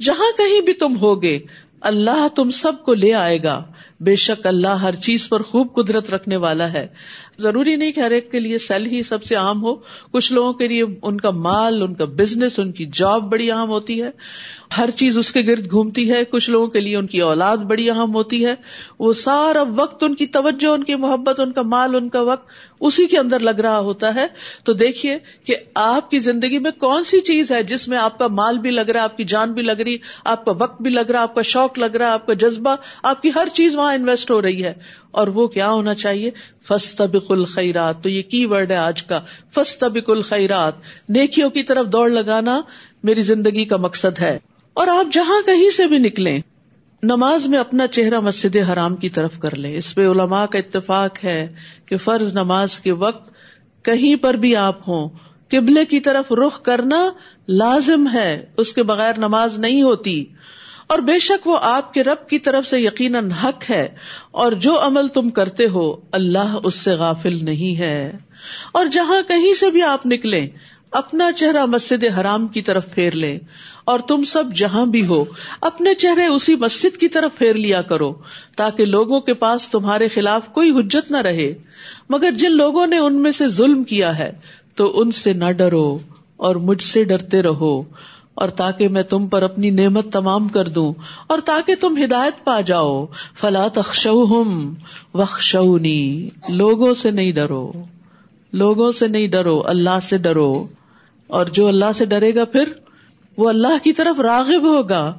جہاں 0.00 0.38
کہیں 0.38 0.60
بھی 0.60 0.72
تم 0.72 0.96
ہوگے 0.96 1.38
اللہ 1.84 2.28
تم 2.34 2.50
سب 2.50 2.84
کو 2.84 2.94
لے 2.94 3.14
آئے 3.14 3.42
گا۔ 3.42 3.62
بے 4.00 4.16
شک 4.16 4.46
اللہ 4.46 4.68
ہر 4.68 4.94
چیز 4.94 5.28
پر 5.28 5.42
خوب 5.42 5.74
قدرت 5.74 6.10
رکھنے 6.10 6.36
والا 6.36 6.72
ہے۔ 6.72 6.86
ضروری 7.38 7.76
نہیں 7.76 7.92
کہ 7.92 8.00
ہر 8.00 8.10
ایک 8.10 8.32
کے 8.32 8.40
لیے 8.40 8.58
سیل 8.58 8.86
ہی 8.86 9.02
سب 9.02 9.24
سے 9.24 9.34
عام 9.34 9.62
ہو۔ 9.62 9.74
کچھ 10.12 10.32
لوگوں 10.32 10.52
کے 10.52 10.68
لیے 10.68 10.84
ان 11.02 11.20
کا 11.20 11.30
مال، 11.30 11.82
ان 11.82 11.94
کا 11.94 12.04
بزنس 12.04 12.58
ان 12.58 12.72
کی 12.72 12.86
جاب 12.94 13.22
بڑی 13.30 13.50
اہم 13.50 13.68
ہوتی 13.68 14.02
ہے۔ 14.02 14.10
ہر 14.78 14.90
چیز 14.90 15.18
اس 15.18 15.32
کے 15.32 15.40
گرد 15.40 15.70
گھومتی 15.70 16.12
ہے۔ 16.12 16.24
کچھ 16.24 16.50
لوگوں 16.50 16.66
کے 16.66 16.80
لیے 16.80 16.96
ان 16.96 17.06
کی 17.06 17.20
اولاد 17.20 17.56
بڑی 17.56 17.90
اہم 17.90 18.14
ہوتی 18.14 18.46
ہے۔ 18.46 18.54
وہ 18.98 19.12
سارا 19.12 19.62
وقت 19.76 20.04
ان 20.04 20.14
کی 20.14 20.26
توجہ، 20.26 20.66
ان 20.66 20.84
کی 20.84 20.94
محبت، 20.94 21.40
ان 21.40 21.52
کا 21.52 21.62
مال، 21.62 21.96
ان 21.96 22.08
کا 22.08 22.20
وقت 22.20 22.48
اسی 22.80 23.06
کے 23.06 23.18
اندر 23.18 23.38
لگ 23.38 23.50
رہا 23.50 23.78
ہوتا 23.78 24.14
ہے۔ 24.14 24.26
تو 24.64 24.72
دیکھیے 24.72 25.18
کہ 25.44 25.56
آپ 25.74 26.10
کی 26.10 26.18
زندگی 26.18 26.58
میں 26.58 26.70
کون 26.70 27.04
سی 27.04 27.20
چیز 27.20 27.50
ہے 27.50 27.62
جس 27.62 27.88
میں 27.88 27.98
آپ 27.98 28.18
کا 28.18 28.28
مال 28.28 28.58
بھی 28.58 28.70
لگ 28.70 28.80
رہا 28.80 29.00
ہے، 29.00 29.04
آپ 29.04 29.16
کی 29.16 29.24
جان 29.24 29.52
بھی 29.52 29.62
لگ 29.62 29.72
رہی، 29.72 29.96
آپ 30.24 30.44
کا 30.44 30.52
وقت 30.58 30.82
بھی 30.82 30.90
لگ 30.90 31.10
رہا، 31.10 31.22
آپ 31.22 31.34
کا 31.34 31.42
شوق 31.42 31.78
لگ 31.78 31.96
رہا، 31.96 32.12
آپ 32.12 32.26
کا 32.26 32.32
جذبہ، 32.32 32.76
آپ 33.02 33.22
کی 33.22 33.30
ہر 33.34 33.48
چیز 33.52 33.76
وہاں 33.76 33.94
انویسٹ 33.94 34.30
ہو 34.30 34.42
رہی 34.42 34.64
ہے۔ 34.64 34.72
اور 35.14 35.28
وہ 35.28 35.48
کیا 35.48 35.70
ہونا 35.70 35.94
چاہیے؟ 35.94 36.30
فستبق 36.68 37.30
الخیرات، 37.30 38.02
تو 38.02 38.08
یہ 38.08 38.22
کی 38.22 38.46
ورڈ 38.46 38.70
ہے 38.70 38.76
آج 38.76 39.02
کا؟ 39.02 39.20
فستبق 39.54 40.10
الخیرات، 40.10 40.72
نیکیوں 41.08 41.50
کی 41.50 41.62
طرف 41.62 41.86
دوڑ 41.86 42.10
لگانا 42.10 42.60
میری 43.02 43.22
زندگی 43.22 43.64
کا 43.64 43.76
مقصد 43.76 44.18
ہے۔ 44.18 44.38
اور 44.74 44.86
آپ 44.86 45.12
جہاں 45.12 45.46
کہیں 45.46 45.70
سے 45.70 45.86
بھی 45.86 45.98
نکلیں، 45.98 46.40
نماز 47.02 47.46
میں 47.46 47.58
اپنا 47.58 47.86
چہرہ 47.86 48.20
مسجد 48.20 48.56
حرام 48.56 48.96
کی 48.96 49.08
طرف 49.08 49.38
کر 49.38 49.56
لیں۔ 49.56 49.76
اس 49.76 49.94
پہ 49.94 50.08
علماء 50.08 50.46
کا 50.46 50.58
اتفاق 50.58 51.24
ہے 51.24 51.54
کہ 51.86 51.96
فرض 51.96 52.32
نماز 52.32 52.80
کے 52.80 52.92
وقت 52.92 53.32
کہیں 53.84 54.16
پر 54.16 54.34
بھی 54.34 54.56
آپ 54.56 54.88
ہوں، 54.88 55.08
قبلے 55.50 55.84
کی 55.84 56.00
طرف 56.00 56.32
رخ 56.32 56.62
کرنا 56.62 57.10
لازم 57.48 58.08
ہے۔ 58.12 58.44
اس 58.56 58.72
کے 58.72 58.82
بغیر 58.82 59.12
نماز 59.18 59.58
نہیں 59.58 59.82
ہوتی۔ 59.82 60.24
اور 60.86 60.98
بے 60.98 61.18
شک 61.18 61.46
وہ 61.46 61.58
آپ 61.62 61.94
کے 61.94 62.02
رب 62.02 62.28
کی 62.28 62.38
طرف 62.38 62.66
سے 62.66 62.80
یقیناً 62.80 63.30
حق 63.30 63.70
ہے، 63.70 63.88
اور 64.30 64.52
جو 64.52 64.86
عمل 64.86 65.08
تم 65.08 65.30
کرتے 65.30 65.68
ہو، 65.68 65.96
اللہ 66.12 66.58
اس 66.64 66.74
سے 66.74 66.90
غافل 66.90 67.44
نہیں 67.44 67.78
ہے۔ 67.78 68.12
اور 68.72 68.86
جہاں 68.86 69.28
کہیں 69.28 69.54
سے 69.54 69.70
بھی 69.70 69.82
آپ 69.82 70.06
نکلیں، 70.06 70.48
اپنا 70.90 71.32
چہرہ 71.32 71.66
مسجد 71.66 72.04
حرام 72.20 72.46
کی 72.46 72.62
طرف 72.62 72.94
پھیر 72.94 73.12
لیں۔ 73.12 73.38
اور 73.84 73.98
تم 73.98 74.24
سب 74.24 74.44
جہاں 74.54 74.86
بھی 74.86 75.06
ہو، 75.06 75.24
اپنے 75.60 75.94
چہرے 75.94 76.26
اسی 76.26 76.56
مسجد 76.56 76.96
کی 76.96 77.08
طرف 77.08 77.30
پھیر 77.38 77.54
لیا 77.54 77.82
کرو، 77.82 78.14
تاکہ 78.56 78.84
لوگوں 78.84 79.20
کے 79.20 79.34
پاس 79.34 79.68
تمہارے 79.68 80.08
خلاف 80.08 80.48
کوئی 80.48 80.70
حجت 80.70 81.10
نہ 81.10 81.16
رہے۔ 81.16 81.54
مگر 82.08 82.30
جن 82.30 82.52
لوگوں 82.52 82.86
نے 82.86 82.98
ان 82.98 83.22
میں 83.22 83.32
سے 83.32 83.48
ظلم 83.48 83.84
کیا 83.84 84.18
ہے، 84.18 84.32
تو 84.74 85.00
ان 85.00 85.10
سے 85.10 85.32
نہ 85.32 85.50
ڈرو، 85.50 85.98
اور 86.36 86.56
مجھ 86.56 86.82
سے 86.82 87.04
ڈرتے 87.04 87.42
رہو۔ 87.42 87.82
اور 88.34 88.48
تاکہ 88.48 88.88
میں 88.88 89.02
تم 89.02 89.26
پر 89.28 89.42
اپنی 89.42 89.70
نعمت 89.70 90.12
تمام 90.12 90.48
کر 90.48 90.68
دوں 90.68 90.92
اور 91.26 91.38
تاکہ 91.44 91.74
تم 91.80 92.02
ہدایت 92.04 92.44
پا 92.44 92.60
جاؤ۔ 92.60 93.06
فلا 93.34 93.66
تخشو 93.72 94.24
ہم 94.24 94.74
وخشونی 95.14 96.28
لوگوں 96.48 96.94
سے 96.94 97.10
نہیں 97.10 97.32
ڈرو۔ 97.32 97.72
لوگوں 98.52 98.92
سے 98.92 99.08
نہیں 99.08 99.26
ڈرو۔ 99.26 99.62
اللہ 99.66 100.00
سے 100.02 100.18
ڈرو۔ 100.18 100.66
اور 101.26 101.46
جو 101.46 101.68
اللہ 101.68 101.92
سے 101.94 102.04
ڈرے 102.04 102.34
گا 102.34 102.44
پھر 102.44 102.64
وہ 103.36 103.48
اللہ 103.48 103.84
کی 103.84 103.92
طرف 103.92 104.20
راغب 104.20 104.62
ہوگا۔ 104.62 105.14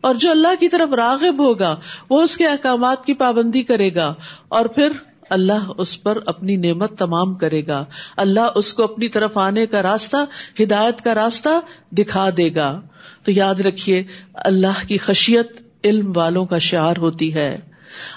اور 0.00 0.14
جو 0.14 0.30
اللہ 0.30 0.60
کی 0.60 0.68
طرف 0.68 0.94
راغب 0.94 1.38
ہوگا 1.38 1.76
وہ 2.10 2.22
اس 2.22 2.36
کے 2.36 2.46
احکامات 2.46 3.04
کی 3.04 3.14
پابندی 3.14 3.62
کرے 3.62 3.94
گا۔ 3.94 4.14
اور 4.48 4.64
پھر 4.64 4.92
اللہ 5.30 5.70
اس 5.78 6.02
پر 6.02 6.18
اپنی 6.26 6.56
نعمت 6.56 6.98
تمام 6.98 7.34
کرے 7.34 7.66
گا۔ 7.66 7.84
اللہ 8.16 8.48
اس 8.54 8.72
کو 8.72 8.84
اپنی 8.84 9.08
طرف 9.08 9.38
آنے 9.38 9.66
کا 9.66 9.82
راستہ، 9.82 10.16
ہدایت 10.62 11.04
کا 11.04 11.14
راستہ 11.14 11.48
دکھا 11.92 12.30
دے 12.36 12.54
گا۔ 12.54 12.80
تو 13.24 13.30
یاد 13.30 13.54
رکھیے، 13.54 14.02
اللہ 14.34 14.88
کی 14.88 14.98
خشیت 14.98 15.62
علم 15.84 16.12
والوں 16.16 16.44
کا 16.44 16.58
شعار 16.58 16.94
ہوتی 16.98 17.34
ہے۔ 17.34 17.58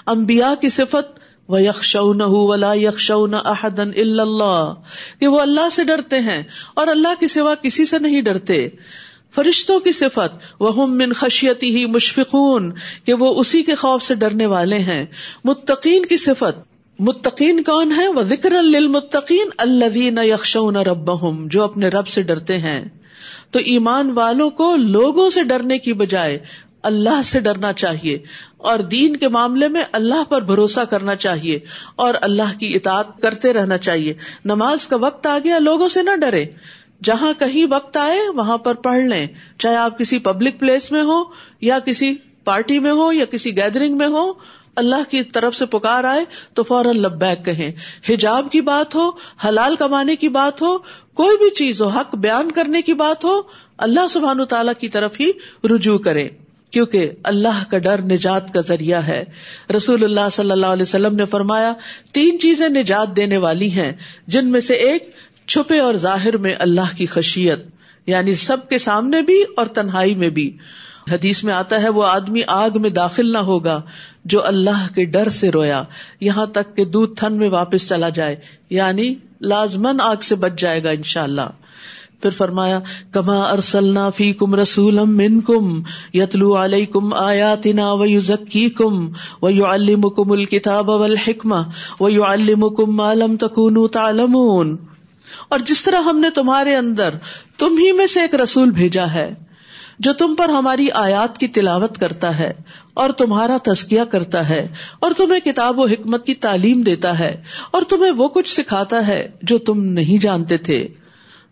امبیا 0.06 0.54
کی 0.60 0.68
صفت 0.68 1.20
وہ 1.48 1.62
یکشون 1.62 2.20
ولا 2.24 2.72
یکشون 2.74 3.34
احدن 3.34 3.90
اللہ 3.96 4.74
کہ 5.20 5.28
وہ 5.28 5.40
اللہ 5.40 5.68
سے 5.68 5.84
ڈرتے 5.84 6.18
ہیں 6.18 6.42
اور 6.74 6.86
اللہ 6.86 7.08
کے 7.20 7.28
سوا 7.28 7.54
کسی 7.54 7.86
سے 7.86 7.98
نہیں 7.98 8.20
ڈرتے۔ 8.20 8.68
فرشتوں 9.34 9.80
کی 9.80 9.92
صفت 9.92 10.36
وہ 10.60 10.86
من 10.86 11.12
خشیتی 11.12 11.76
ہی 11.76 11.86
مشفقون۔ 11.86 12.72
کہ 13.04 13.14
وہ 13.14 13.40
اسی 13.40 13.62
کے 13.62 13.74
خوف 13.74 14.02
سے 14.02 14.14
ڈرنے 14.14 14.46
والے 14.46 14.78
ہیں۔ 14.78 15.06
متقین 15.44 16.04
کی 16.04 16.16
صفت 16.16 16.73
متقین 16.98 17.62
کون 17.62 17.92
ہے 17.96 18.08
وہ 18.08 18.22
ذکر 18.22 18.52
المتقین 18.52 19.48
اللہ 19.58 20.24
یکشون 20.24 20.76
رب 20.76 21.10
جو 21.50 21.62
اپنے 21.62 21.88
رب 21.88 22.08
سے 22.08 22.22
ڈرتے 22.22 22.58
ہیں۔ 22.58 22.84
تو 23.50 23.58
ایمان 23.58 24.10
والوں 24.10 24.50
کو 24.50 24.76
لوگوں 24.76 25.28
سے 25.28 25.42
ڈرنے 25.42 25.78
کی 25.78 25.92
بجائے 25.92 26.38
اللہ 26.82 27.22
سے 27.24 27.40
ڈرنا 27.40 27.72
چاہیے 27.72 28.18
اور 28.56 28.78
دین 28.78 29.16
کے 29.16 29.28
معاملے 29.28 29.68
میں 29.68 29.82
اللہ 29.92 30.22
پر 30.28 30.42
بھروسہ 30.42 30.80
کرنا 30.80 31.16
چاہیے 31.16 31.58
اور 31.96 32.14
اللہ 32.20 32.58
کی 32.58 32.72
اطاعت 32.74 33.20
کرتے 33.22 33.52
رہنا 33.52 33.78
چاہیے۔ 33.78 34.14
نماز 34.44 34.86
کا 34.86 34.96
وقت 34.96 35.26
آ 35.26 35.38
گیا، 35.44 35.58
لوگوں 35.58 35.88
سے 35.88 36.02
نہ 36.02 36.16
ڈرے۔ 36.16 36.44
جہاں 37.02 37.32
کہیں 37.38 37.66
وقت 37.70 37.96
آئے، 37.96 38.20
وہاں 38.28 38.58
پر 38.58 38.74
پڑھ 38.74 39.04
لیں۔ 39.04 39.26
چاہے 39.58 39.76
آپ 39.76 39.98
کسی 39.98 40.18
پبلک 40.18 40.60
پلیس 40.60 40.92
میں 40.92 41.02
ہو 41.02 41.24
یا 41.60 41.78
کسی 41.78 42.14
پارٹی 42.44 42.78
میں 42.78 42.92
ہو 42.92 43.12
یا 43.12 43.24
کسی 43.24 43.56
گیدرنگ 43.56 43.96
میں 43.96 44.08
ہو 44.08 44.32
اللہ 44.76 45.10
کی 45.10 45.22
طرف 45.22 45.56
سے 45.56 45.66
پکار 45.66 46.04
آئے 46.04 46.24
تو 46.54 46.62
فوراً 46.62 46.96
لبیک 46.96 47.44
کہیں۔ 47.44 47.72
حجاب 48.08 48.48
کی 48.52 48.60
بات 48.60 48.94
ہو، 48.94 49.10
حلال 49.48 49.76
کمانے 49.76 50.16
کی 50.16 50.28
بات 50.28 50.62
ہو، 50.62 50.78
کوئی 51.14 51.36
بھی 51.36 51.50
چیز 51.50 51.82
ہو، 51.82 51.88
حق 51.88 52.14
بیان 52.14 52.50
کرنے 52.50 52.82
کی 52.82 52.94
بات 52.94 53.24
ہو، 53.24 53.40
اللہ 53.78 54.06
سبحان 54.10 54.44
تعالی 54.44 54.72
کی 54.78 54.88
طرف 54.88 55.20
ہی 55.20 55.30
رجوع 55.74 55.98
کرے 55.98 56.28
کیونکہ 56.70 57.10
اللہ 57.22 57.70
کا 57.70 57.78
ڈر 57.78 58.02
نجات 58.02 58.54
کا 58.54 58.60
ذریعہ 58.60 59.02
ہے۔ 59.02 59.24
رسول 59.76 60.04
اللہ 60.04 60.28
صلی 60.32 60.50
اللہ 60.50 60.66
علیہ 60.66 60.82
وسلم 60.82 61.14
نے 61.14 61.24
فرمایا، 61.24 61.72
تین 62.12 62.38
چیزیں 62.38 62.68
نجات 62.68 63.16
دینے 63.16 63.36
والی 63.36 63.70
ہیں، 63.70 63.92
جن 64.26 64.50
میں 64.50 64.60
سے 64.60 64.74
ایک، 64.74 65.10
چھپے 65.46 65.78
اور 65.78 65.94
ظاہر 65.94 66.36
میں 66.36 66.54
اللہ 66.58 66.96
کی 66.96 67.06
خشیت 67.06 67.58
یعنی 68.06 68.34
سب 68.34 68.68
کے 68.68 68.78
سامنے 68.78 69.22
بھی 69.22 69.44
اور 69.56 69.66
تنہائی 69.66 70.14
میں 70.14 70.28
بھی۔ 70.28 70.56
حدیث 71.10 71.44
میں 71.44 71.54
آتا 71.54 71.82
ہے، 71.82 71.88
وہ 71.88 72.04
آدمی 72.04 72.40
آگ 72.46 72.70
میں 72.74 72.90
داخل 72.90 73.32
نہ 73.32 73.38
ہوگا۔ 73.38 73.80
جو 74.24 74.46
اللہ 74.46 74.94
کے 74.94 75.04
ڈر 75.04 75.28
سے 75.28 75.50
رویا، 75.50 75.82
یہاں 76.20 76.46
تک 76.46 76.76
کہ 76.76 76.84
دودھ 76.84 77.14
تھن 77.16 77.32
میں 77.32 77.48
واپس 77.48 77.88
چلا 77.88 78.08
جائے 78.08 78.36
یعنی 78.70 79.14
لازمن 79.40 80.00
آگ 80.00 80.16
سے 80.22 80.34
بچ 80.34 80.60
جائے 80.60 80.84
گا 80.84 80.90
انشاء 80.90 81.22
اللہ 81.22 81.50
پھر 82.20 82.30
فرمایا، 82.30 82.80
کما 83.12 83.42
ارسلنا 83.42 84.10
فی 84.10 84.32
کم 84.32 84.54
رسول 84.54 84.94
من 84.94 85.40
کم 85.40 85.82
یتلو 86.14 86.64
علیہ 86.64 86.86
کم 86.86 87.14
آیاتنا 87.14 87.92
و 87.92 88.18
ذکی 88.18 88.68
کم 88.70 89.08
و 89.42 89.50
یو 89.50 89.66
الکم 89.66 90.32
الکتاب 90.32 90.88
والحکمہ 90.88 91.62
و 92.00 92.08
یو 92.08 92.24
الکم 92.24 92.96
معلوم 92.96 93.36
تکون 93.36 93.88
تعلمون۔ 93.88 94.76
اور 95.48 95.58
جس 95.58 95.82
طرح 95.82 96.00
ہم 96.00 96.18
نے 96.18 96.30
تمہارے 96.30 96.76
اندر 96.76 97.14
تم 97.58 97.78
ہی 97.78 97.92
میں 97.92 98.06
سے 98.06 98.20
ایک 98.20 98.34
رسول 98.34 98.70
بھیجا 98.70 99.12
ہے 99.12 99.34
جو 99.98 100.12
تم 100.12 100.34
پر 100.34 100.48
ہماری 100.48 100.90
آیات 100.90 101.38
کی 101.38 101.48
تلاوت 101.48 101.98
کرتا 101.98 102.38
ہے 102.38 102.52
اور 102.94 103.10
تمہارا 103.10 103.56
تزکیہ 103.62 104.02
کرتا 104.02 104.48
ہے 104.48 104.68
اور 105.00 105.10
تمہیں 105.16 105.40
کتاب 105.40 105.78
و 105.78 105.86
حکمت 105.86 106.26
کی 106.26 106.34
تعلیم 106.34 106.82
دیتا 106.82 107.18
ہے 107.18 107.42
اور 107.70 107.82
تمہیں 107.82 108.10
وہ 108.10 108.28
کچھ 108.28 108.54
سکھاتا 108.54 109.06
ہے 109.06 109.28
جو 109.42 109.58
تم 109.58 109.84
نہیں 109.84 110.22
جانتے 110.22 110.56
تھے۔ 110.56 110.88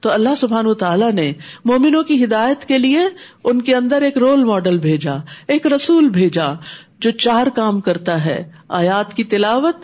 تو 0.01 0.11
اللہ 0.11 0.35
سبحان 0.37 0.75
تعالیٰ 0.75 1.13
نے 1.13 1.33
مومنوں 1.65 2.03
کی 2.03 2.25
ہدایت 2.25 2.65
کے 2.65 2.79
لیے 2.79 3.01
ان 3.45 3.61
کے 3.61 3.75
اندر 3.75 4.03
ایک 4.03 4.19
رول 4.19 4.45
ماڈل 4.45 4.79
بھیجا، 4.79 5.17
ایک 5.49 5.67
رسول 5.67 6.09
بھیجا 6.09 6.47
جو 6.99 7.11
چار 7.11 7.47
کام 7.47 7.81
کرتا 7.81 8.25
ہے، 8.25 8.51
آیات 8.69 9.15
کی 9.15 9.25
تلاوت، 9.25 9.77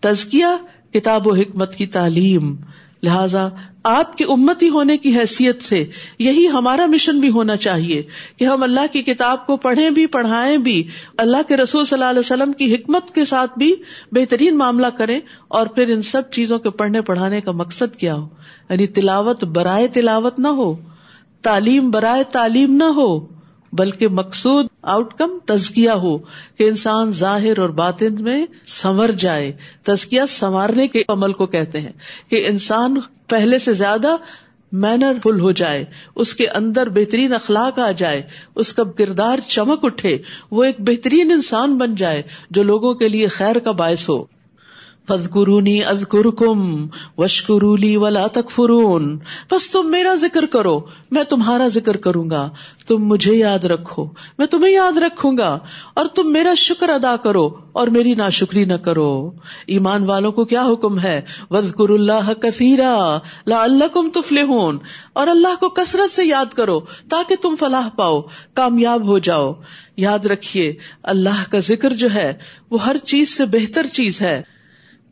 تزکیہ، 0.00 0.92
کتاب 0.92 1.26
و 1.26 1.34
حکمت 1.34 1.74
کی 1.74 1.86
تعلیم۔ 1.86 2.56
لہذا 3.02 3.48
آپ 3.82 4.18
کی 4.18 4.24
امتی 4.24 4.68
ہونے 4.68 4.96
کی 4.96 5.16
حیثیت 5.18 5.62
سے 5.62 5.84
یہی 6.18 6.48
ہمارا 6.48 6.86
مشن 6.86 7.20
بھی 7.20 7.30
ہونا 7.30 7.56
چاہیے 7.56 8.02
کہ 8.36 8.44
ہم 8.44 8.62
اللہ 8.62 8.80
کی 8.92 9.02
کتاب 9.02 9.46
کو 9.46 9.56
پڑھیں 9.56 9.90
بھی، 9.90 10.06
پڑھائیں 10.06 10.56
بھی، 10.56 10.82
اللہ 11.18 11.36
کے 11.48 11.56
رسول 11.56 11.84
صلی 11.84 11.96
اللہ 11.96 12.10
علیہ 12.10 12.20
وسلم 12.20 12.52
کی 12.52 12.74
حکمت 12.74 13.14
کے 13.14 13.24
ساتھ 13.24 13.58
بھی 13.58 13.74
بہترین 14.12 14.58
معاملہ 14.58 14.86
کریں 14.86 15.20
اور 15.48 15.66
پھر 15.66 15.88
ان 15.88 16.02
سب 16.02 16.22
چیزوں 16.30 16.58
کے 16.58 16.70
پڑھنے، 16.70 17.00
پڑھانے 17.00 17.40
کا 17.40 17.52
مقصد 17.52 17.96
کیا 17.96 18.14
ہو؟ 18.14 18.28
یعنی 18.70 18.86
تلاوت 18.86 19.44
برائے 19.44 19.88
تلاوت 19.88 20.38
نہ 20.38 20.48
ہو، 20.48 20.76
تعلیم 21.42 21.90
برائے 21.90 22.24
تعلیم 22.24 22.74
نہ 22.74 22.84
ہو۔ 22.84 23.41
بلکہ 23.72 24.08
مقصود 24.08 24.66
آؤٹ 24.82 25.14
کم 25.14 25.38
تزکیہ 25.46 25.90
ہو 25.90 26.18
کہ 26.58 26.68
انسان 26.68 27.12
ظاہر 27.12 27.58
اور 27.58 27.68
باطن 27.68 28.22
میں 28.22 28.46
سنور 28.66 29.08
جائے۔ 29.08 29.52
تزکیہ 29.82 30.20
سنوارنے 30.28 30.88
کے 30.88 31.02
عمل 31.08 31.32
کو 31.32 31.46
کہتے 31.46 31.80
ہیں 31.80 31.92
کہ 32.28 32.46
انسان 32.46 32.94
پہلے 33.28 33.58
سے 33.58 33.72
زیادہ 33.72 34.16
مینر 34.72 35.12
فل 35.22 35.40
ہو 35.40 35.52
جائے، 35.52 35.84
اس 36.14 36.34
کے 36.34 36.48
اندر 36.48 36.88
بہترین 36.88 37.34
اخلاق 37.34 37.78
آ 37.78 37.90
جائے، 37.90 38.22
اس 38.54 38.72
کا 38.72 38.84
کردار 38.84 39.38
چمک 39.46 39.84
اٹھے، 39.84 40.18
وہ 40.50 40.64
ایک 40.64 40.76
بہترین 40.78 41.32
انسان 41.32 41.78
بن 41.78 41.94
جائے 41.94 42.22
جو 42.50 42.62
لوگوں 42.62 42.94
کے 42.94 43.08
لیے 43.08 43.26
خیر 43.26 43.58
کا 43.58 43.72
باعث 43.72 44.08
ہو۔ 44.08 44.41
فض 45.08 45.30
قرونی 45.30 45.84
از 45.84 46.04
کم 46.10 46.86
وشکرولی 47.18 47.96
ولا 47.96 48.26
تکفرون۔ 48.26 49.18
بس 49.50 49.70
تم 49.70 49.90
میرا 49.90 50.14
ذکر 50.14 50.46
کرو، 50.46 50.80
میں 51.10 51.22
تمہارا 51.22 51.68
ذکر 51.68 51.96
کروں 51.96 52.30
گا۔ 52.30 52.50
تم 52.88 52.96
مجھے 52.96 53.34
یاد 53.34 53.64
رکھو، 53.64 54.06
میں 54.38 54.46
تمہیں 54.46 54.72
یاد 54.72 54.96
رکھوں 54.96 55.36
گا۔ 55.38 55.58
اور 55.94 56.06
تم 56.06 56.32
میرا 56.32 56.54
شکر 56.54 56.88
ادا 56.88 57.16
کرو 57.16 57.50
اور 57.72 57.88
میری 57.88 58.14
نا 58.14 58.28
شکری 58.28 58.64
نہ 58.64 58.74
کرو۔ 58.74 59.30
ایمان 59.66 60.04
والوں 60.04 60.32
کو 60.32 60.44
کیا 60.44 60.64
حکم 60.72 60.98
ہے؟ 60.98 61.22
وزقر 61.50 61.88
اللہ 61.88 62.32
کثیرا 62.32 63.18
لا 63.46 63.62
اللہ 63.62 63.84
کم 63.92 64.10
تفل 64.10 64.38
اور 65.12 65.26
اللہ 65.26 65.60
کو 65.60 65.68
کثرت 65.68 66.10
سے 66.10 66.24
یاد 66.24 66.54
کرو 66.54 66.80
تاکہ 67.10 67.34
تم 67.42 67.54
فلاح 67.60 67.88
پاؤ، 67.88 68.20
کامیاب 68.54 69.06
ہو 69.06 69.18
جاؤ۔ 69.18 69.52
یاد 69.96 70.26
رکھیے، 70.26 70.74
اللہ 71.02 71.50
کا 71.50 71.58
ذکر 71.58 71.92
جو 71.92 72.08
ہے، 72.14 72.32
وہ 72.70 72.84
ہر 72.84 72.96
چیز 72.96 73.36
سے 73.36 73.44
بہتر 73.44 73.86
چیز 73.86 74.22
ہے۔ 74.22 74.61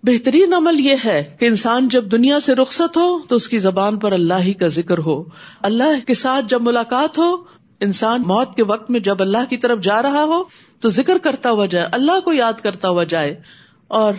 بہترین 0.02 0.54
عمل 0.54 0.80
یہ 0.80 0.94
ہے 1.04 1.36
کہ 1.38 1.44
انسان 1.44 1.88
جب 1.88 2.10
دنیا 2.12 2.40
سے 2.40 2.54
رخصت 2.54 2.96
ہو 2.96 3.18
تو 3.28 3.36
اس 3.36 3.48
کی 3.48 3.58
زبان 3.58 3.98
پر 3.98 4.12
اللہ 4.12 4.34
ہی 4.40 4.52
کا 4.52 4.66
ذکر 4.66 4.98
ہو۔ 4.98 5.24
اللہ 5.62 6.06
کے 6.06 6.14
ساتھ 6.14 6.46
جب 6.48 6.62
ملاقات 6.62 7.18
ہو، 7.18 7.36
انسان 7.80 8.22
موت 8.22 8.54
کے 8.54 8.64
وقت 8.64 8.90
میں 8.90 9.00
جب 9.00 9.16
اللہ 9.20 9.50
کی 9.50 9.56
طرف 9.56 9.80
جا 9.80 10.02
رہا 10.02 10.24
ہو 10.24 10.44
تو 10.80 10.88
ذکر 10.88 11.18
کرتا 11.18 11.50
ہوا 11.50 11.66
جائے، 11.66 11.86
اللہ 11.92 12.20
کو 12.20 12.32
یاد 12.32 12.52
کرتا 12.62 12.88
ہوا 12.88 13.04
جائے۔ 13.04 13.40
اور 13.88 14.12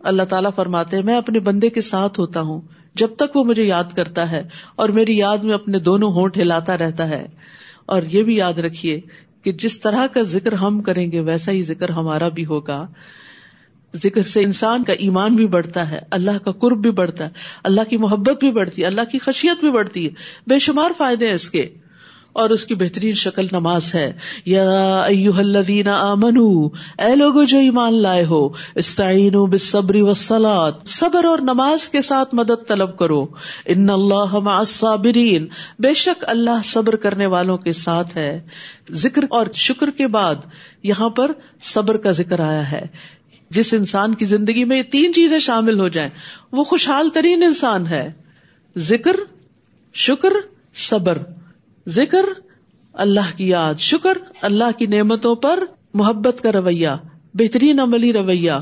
اللہ 0.00 0.22
تعالیٰ 0.22 0.50
فرماتے 0.56 1.02
میں 1.02 1.16
اپنے 1.16 1.38
بندے 1.38 1.70
کے 1.70 1.80
ساتھ 1.80 2.20
ہوتا 2.20 2.40
ہوں 2.40 2.60
جب 2.94 3.08
تک 3.18 3.36
وہ 3.36 3.44
مجھے 3.44 3.64
یاد 3.64 3.84
کرتا 3.96 4.30
ہے 4.30 4.48
اور 4.76 4.88
میری 4.88 5.16
یاد 5.18 5.38
میں 5.38 5.54
اپنے 5.54 5.78
دونوں 5.78 6.12
ہونٹ 6.12 6.36
ہلاتا 6.36 6.78
رہتا 6.78 7.08
ہے۔ 7.08 7.28
اور 7.86 8.02
یہ 8.02 8.22
بھی 8.22 8.36
یاد 8.36 8.58
رکھیے 8.58 9.00
کہ 9.42 9.52
جس 9.52 9.80
طرح 9.80 10.06
کا 10.06 10.22
ذکر 10.22 10.52
ہم 10.52 10.82
کریں 10.82 11.12
گے، 11.12 11.20
ویسا 11.20 11.52
ہی 11.52 11.62
ذکر 11.62 11.90
ہمارا 11.90 12.28
بھی 12.28 12.46
ہوگا۔ 12.46 12.86
ذکر 13.96 14.22
سے 14.22 14.40
انسان 14.42 14.84
کا 14.84 14.92
ایمان 14.92 15.36
بھی 15.36 15.46
بڑھتا 15.46 15.90
ہے، 15.90 15.98
اللہ 16.10 16.44
کا 16.44 16.52
قرب 16.52 16.82
بھی 16.82 16.90
بڑھتا 16.90 17.24
ہے، 17.24 17.30
اللہ 17.64 17.80
کی 17.90 17.96
محبت 17.96 18.40
بھی 18.40 18.52
بڑھتی 18.52 18.82
ہے، 18.82 18.86
اللہ 18.86 19.00
کی 19.12 19.18
خشیت 19.18 19.60
بھی 19.60 19.70
بڑھتی 19.70 20.04
ہے۔ 20.04 20.10
بے 20.46 20.58
شمار 20.58 20.90
فائدے 20.96 21.26
ہیں 21.26 21.34
اس 21.34 21.50
کے۔ 21.50 21.68
اور 22.32 22.50
اس 22.50 22.66
کی 22.66 22.74
بہترین 22.74 23.14
شکل 23.14 23.46
نماز 23.52 23.94
ہے۔ 23.94 24.12
یا 24.44 25.02
الذین 25.38 25.88
آمنو، 25.88 26.66
اے 26.98 27.16
لوگو 27.16 27.42
جو 27.42 27.58
ایمان 27.58 27.94
لائے 27.94 28.24
ہو 28.24 28.48
استعین 28.74 29.44
بالصبر 29.44 29.96
والصلاة، 29.96 30.70
صبر 30.86 31.24
اور 31.24 31.38
نماز 31.38 31.88
کے 31.88 32.00
ساتھ 32.00 32.34
مدد 32.34 32.68
طلب 32.68 32.98
کرو۔ 32.98 33.26
ان 33.66 33.90
اللہ 33.90 34.38
مع 34.38 34.58
الصابرین۔ 34.58 35.46
بے 35.78 35.94
شک 35.94 36.24
اللہ 36.28 36.62
صبر 36.64 36.96
کرنے 36.96 37.26
والوں 37.26 37.58
کے 37.58 37.72
ساتھ 37.72 38.16
ہے۔ 38.16 38.40
ذکر 38.90 39.24
اور 39.30 39.46
شکر 39.54 39.90
کے 39.90 40.06
بعد 40.06 40.34
یہاں 40.82 41.08
پر 41.08 41.30
صبر 41.62 41.96
کا 41.96 42.10
ذکر 42.10 42.40
آیا 42.40 42.72
ہے۔ 42.72 42.82
جس 43.50 43.74
انسان 43.74 44.14
کی 44.14 44.24
زندگی 44.24 44.64
میں 44.64 44.78
یہ 44.78 44.82
تین 44.82 45.12
چیزیں 45.12 45.38
شامل 45.38 45.80
ہو 45.80 45.88
جائیں، 45.88 46.10
وہ 46.52 46.64
خوشحال 46.64 47.08
ترین 47.08 47.42
انسان 47.42 47.86
ہے۔ 47.86 48.12
ذکر، 48.76 49.16
شکر، 49.94 50.32
صبر۔ 50.74 51.18
ذکر، 51.88 52.24
اللہ 52.92 53.36
کی 53.36 53.48
یاد۔ 53.48 53.74
شکر، 53.78 54.18
اللہ 54.42 54.78
کی 54.78 54.86
نعمتوں 54.86 55.34
پر 55.34 55.64
محبت 55.94 56.40
کا 56.42 56.52
رویہ، 56.52 56.88
بہترین 57.34 57.80
عملی 57.80 58.12
رویہ۔ 58.12 58.52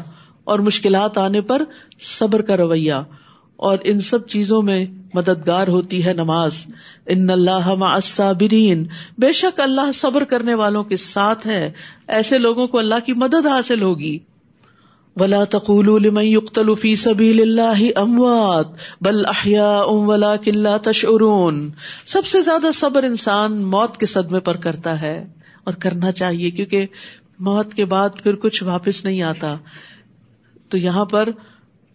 اور 0.45 0.59
مشکلات 0.59 1.19
آنے 1.19 1.41
پر 1.41 1.63
صبر 2.01 2.43
کا 2.43 2.57
رویہ۔ 2.57 2.95
اور 3.57 3.79
ان 3.85 4.01
سب 4.01 4.27
چیزوں 4.27 4.63
میں 4.63 4.87
مددگار 5.15 5.69
ہوتی 5.69 6.05
ہے 6.05 6.13
نماز۔ 6.13 6.67
ان 7.07 7.31
اللہ 7.31 7.85
الصابرین۔ 7.85 8.87
بے 9.19 9.33
شک 9.33 9.61
اللہ 9.61 9.93
صبر 9.95 10.25
کرنے 10.25 10.55
والوں 10.55 10.85
کے 10.85 10.97
ساتھ 10.97 11.47
ہے۔ 11.47 11.73
ایسے 12.09 12.39
لوگوں 12.39 12.67
کو 12.67 12.79
اللہ 12.79 12.95
کی 13.07 13.13
مدد 13.13 13.47
حاصل 13.47 13.83
ہوگی۔ 13.83 14.19
ولا 15.21 15.45
تقولوا 15.45 15.99
لمن 15.99 16.25
يقتل 16.25 16.75
في 16.75 16.95
سبيل 16.95 17.41
الله 17.41 17.89
اموات 17.97 18.67
بل 19.01 19.27
احياء 19.27 19.87
ولكن 19.87 20.59
لا 20.59 20.77
تشعرون. 20.77 21.71
سب 22.07 22.27
سے 22.27 22.43
زیادہ 22.43 22.67
صبر 22.75 23.03
انسان 23.03 23.63
موت 23.63 23.97
کے 23.97 24.07
صدمے 24.07 24.41
پر 24.41 24.57
کرتا 24.57 25.01
ہے 25.01 25.27
اور 25.65 25.75
کرنا 25.75 26.13
چاہیے، 26.13 26.51
کیونکہ 26.51 26.87
موت 27.39 27.75
کے 27.75 27.85
بعد 27.85 28.09
پھر 28.23 28.35
کچھ 28.35 28.63
واپس 28.63 29.05
نہیں 29.05 29.23
آتا۔ 29.23 29.57
تو 30.69 30.79
یہاں 30.79 31.05
پر 31.05 31.29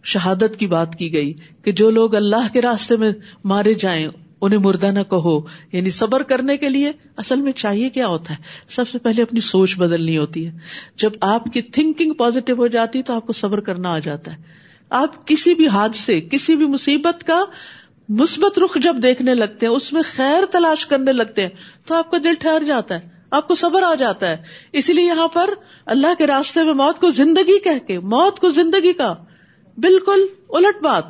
شہادت 0.04 0.56
کی 0.58 0.66
بات 0.66 0.96
کی 0.96 1.14
گئی 1.14 1.32
کہ 1.64 1.72
جو 1.72 1.90
لوگ 1.90 2.14
اللہ 2.14 2.52
کے 2.52 2.62
راستے 2.62 2.96
میں 2.96 3.12
مارے 3.44 3.74
جائیں 3.74 4.08
انہیں 4.44 4.58
مردہ 4.58 4.86
نہ 4.86 5.02
کہو۔ 5.10 5.40
یعنی 5.72 5.90
صبر 5.90 6.22
کرنے 6.22 6.56
کے 6.56 6.68
لیے 6.68 6.92
اصل 7.16 7.40
میں 7.40 7.52
چاہیے 7.52 7.90
کیا 7.90 8.06
ہوتا 8.06 8.34
ہے؟ 8.34 8.42
سب 8.68 8.88
سے 8.88 8.98
پہلے 8.98 9.22
اپنی 9.22 9.40
سوچ 9.40 9.78
بدلنی 9.78 10.18
ہوتی 10.18 10.46
ہے۔ 10.46 10.52
جب 10.96 11.10
آپ 11.20 11.44
کی 11.44 11.62
تھنکنگ 11.62 12.12
پازیٹو 12.12 12.52
ہو 12.52 12.66
جاتی 12.66 13.02
تو 13.02 13.14
آپ 13.14 13.26
کو 13.26 13.32
صبر 13.32 13.60
کرنا 13.60 13.92
آ 13.92 13.98
جاتا 13.98 14.32
ہے۔ 14.32 14.42
آپ 14.90 15.26
کسی 15.26 15.54
بھی 15.54 15.68
حادثے، 15.68 16.20
کسی 16.20 16.56
بھی 16.56 16.66
مصیبت 16.66 17.24
کا 17.26 17.44
مثبت 18.08 18.58
رخ 18.58 18.78
جب 18.82 18.96
دیکھنے 19.02 19.34
لگتے 19.34 19.66
ہیں، 19.66 19.72
اس 19.72 19.92
میں 19.92 20.02
خیر 20.16 20.44
تلاش 20.50 20.86
کرنے 20.86 21.12
لگتے 21.12 21.42
ہیں، 21.42 21.50
تو 21.86 21.94
آپ 21.94 22.10
کا 22.10 22.18
دل 22.24 22.34
ٹھہر 22.34 22.62
جاتا 22.66 22.94
ہے، 22.94 23.08
آپ 23.30 23.48
کو 23.48 23.54
صبر 23.54 23.82
آ 23.82 23.94
جاتا 23.94 24.28
ہے۔ 24.28 24.36
اسی 24.72 24.92
لیے 24.92 25.06
یہاں 25.06 25.28
پر 25.28 25.50
اللہ 25.86 26.06
کے 26.18 26.26
راستے 26.26 26.62
میں 26.62 26.74
موت 26.74 27.00
کو 27.00 27.10
زندگی 27.10 27.58
کہہ 27.58 27.86
کے، 27.86 27.98
موت 27.98 28.40
کو 28.40 28.48
زندگی 28.48 28.92
کا 28.92 29.14
بالکل 29.76 30.26
الٹ 30.48 30.82
بات۔ 30.82 31.04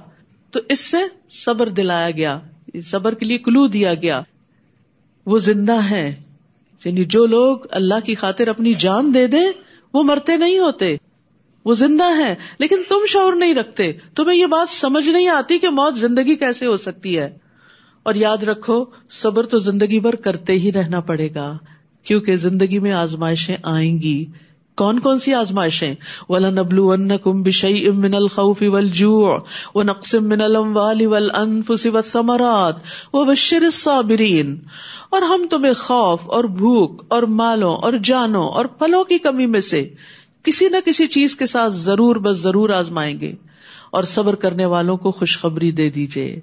تو 0.51 0.61
اس 0.69 0.81
سے 0.81 0.97
صبر 1.31 1.69
دلایا 1.69 2.11
گیا۔ 2.11 2.41
صبر 2.81 3.15
کے 3.15 3.27
لیے 3.27 3.39
کلو 3.39 3.67
دیا 3.67 3.95
گیا۔ 3.95 4.21
وہ 5.27 5.39
زندہ 5.39 5.79
ہے 5.91 6.23
یعنی 6.85 7.05
جو 7.05 7.27
لوگ 7.27 7.59
اللہ 7.71 7.95
کی 8.05 8.15
خاطر 8.15 8.49
اپنی 8.49 8.75
جان 8.75 9.15
دے 9.15 9.27
دیں، 9.27 9.53
وہ 9.95 10.03
مرتے 10.03 10.37
نہیں 10.37 10.59
ہوتے۔ 10.59 10.97
وہ 11.65 11.75
زندہ 11.75 12.17
ہے 12.19 12.35
لیکن 12.59 12.77
تم 12.89 12.97
شعور 13.09 13.33
نہیں 13.33 13.55
رکھتے۔ 13.55 13.93
تمہیں 13.93 14.39
یہ 14.39 14.47
بات 14.47 14.71
سمجھ 14.71 15.09
نہیں 15.09 15.29
آتی 15.29 15.59
کہ 15.59 15.69
موت 15.69 15.99
زندگی 15.99 16.35
کیسے 16.35 16.67
ہو 16.67 16.77
سکتی 16.77 17.19
ہے۔ 17.19 17.39
اور 18.03 18.15
یاد 18.15 18.37
رکھو، 18.37 18.85
صبر 19.11 19.47
تو 19.47 19.59
زندگی 19.59 20.01
بھر 20.01 20.15
کرتے 20.15 20.53
ہی 20.53 20.73
رہنا 20.73 21.01
پڑے 21.01 21.29
گا، 21.35 21.59
کیونکہ 22.05 22.37
زندگی 22.37 22.79
میں 22.79 22.93
آزمائشیں 22.93 23.57
آئیں 23.63 24.03
گی۔ 24.03 24.25
کون 24.77 24.99
کون 24.99 25.19
سی 25.19 25.35
آزمائشیں؟ 25.35 25.95
ولا 26.29 26.51
نبلو 26.51 27.19
کم 27.19 27.43
بشئی 27.43 27.89
امن 27.89 28.15
الخوف 28.15 28.63
ولجو 28.67 29.37
و 29.75 29.83
نقسم 29.83 30.25
من 30.29 30.41
الموال 30.41 31.07
والانفس 31.07 31.87
والثمرات 31.87 32.77
و 33.13 33.25
بشر 33.25 33.63
الصابرین 33.63 34.59
اور 35.11 35.23
ہم 35.23 35.47
تمہیں 35.51 35.73
خوف 35.73 36.31
اور 36.31 36.45
بھوک 36.45 37.03
اور 37.09 37.23
مالوں 37.23 37.77
اور 37.77 37.93
جانوں 38.05 38.49
اور 38.49 38.65
پھلوں 38.65 39.05
کی 39.05 39.19
کمی 39.19 39.47
میں 39.47 39.61
سے 39.61 39.89
کسی 40.43 40.69
نہ 40.69 40.77
کسی 40.87 41.07
چیز 41.07 41.37
کے 41.37 41.47
ساتھ 41.47 41.73
ضرور 41.73 42.17
بس 42.17 42.39
ضرور 42.39 42.71
آزمائیں 42.71 43.21
گے۔ 43.21 43.33
اور 43.91 44.03
صبر 44.03 44.35
کرنے 44.35 44.65
والوں 44.65 44.97
کو 44.97 45.11
خوشخبری 45.11 45.71
دے 45.71 45.91
دیجیے 45.91 46.41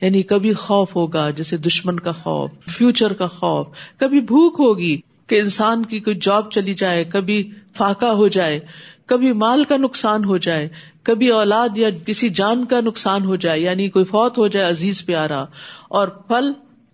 یعنی 0.00 0.22
کبھی 0.22 0.52
خوف 0.52 0.96
ہوگا، 0.96 1.30
جیسے 1.30 1.56
دشمن 1.56 2.00
کا 2.00 2.12
خوف 2.12 2.50
فیوچر 2.68 3.12
کا 3.12 3.26
خوف، 3.26 3.66
کبھی 3.96 4.20
بھوک 4.20 4.56
ہوگی۔ 4.58 5.00
کہ 5.26 5.40
انسان 5.40 5.84
کی 5.84 6.00
کوئی 6.00 6.16
جاب 6.22 6.50
چلی 6.50 6.74
جائے، 6.74 7.04
کبھی 7.04 7.50
فاقا 7.76 8.12
ہو 8.12 8.28
جائے، 8.28 8.60
کبھی 9.06 9.32
مال 9.32 9.64
کا 9.64 9.76
نقصان 9.76 10.24
ہو 10.24 10.36
جائے، 10.36 10.68
کبھی 11.02 11.28
اولاد 11.28 11.78
یا 11.78 11.90
کسی 12.06 12.28
جان 12.28 12.64
کا 12.64 12.80
نقصان 12.80 13.24
ہو 13.24 13.36
جائے 13.36 13.60
یعنی 13.60 13.88
کوئی 13.88 14.04
فوت 14.04 14.38
ہو 14.38 14.48
جائے 14.48 14.68
عزیز 14.68 15.06
پیارا۔ 15.06 15.44
اور 15.88 16.08
پھل 16.08 16.52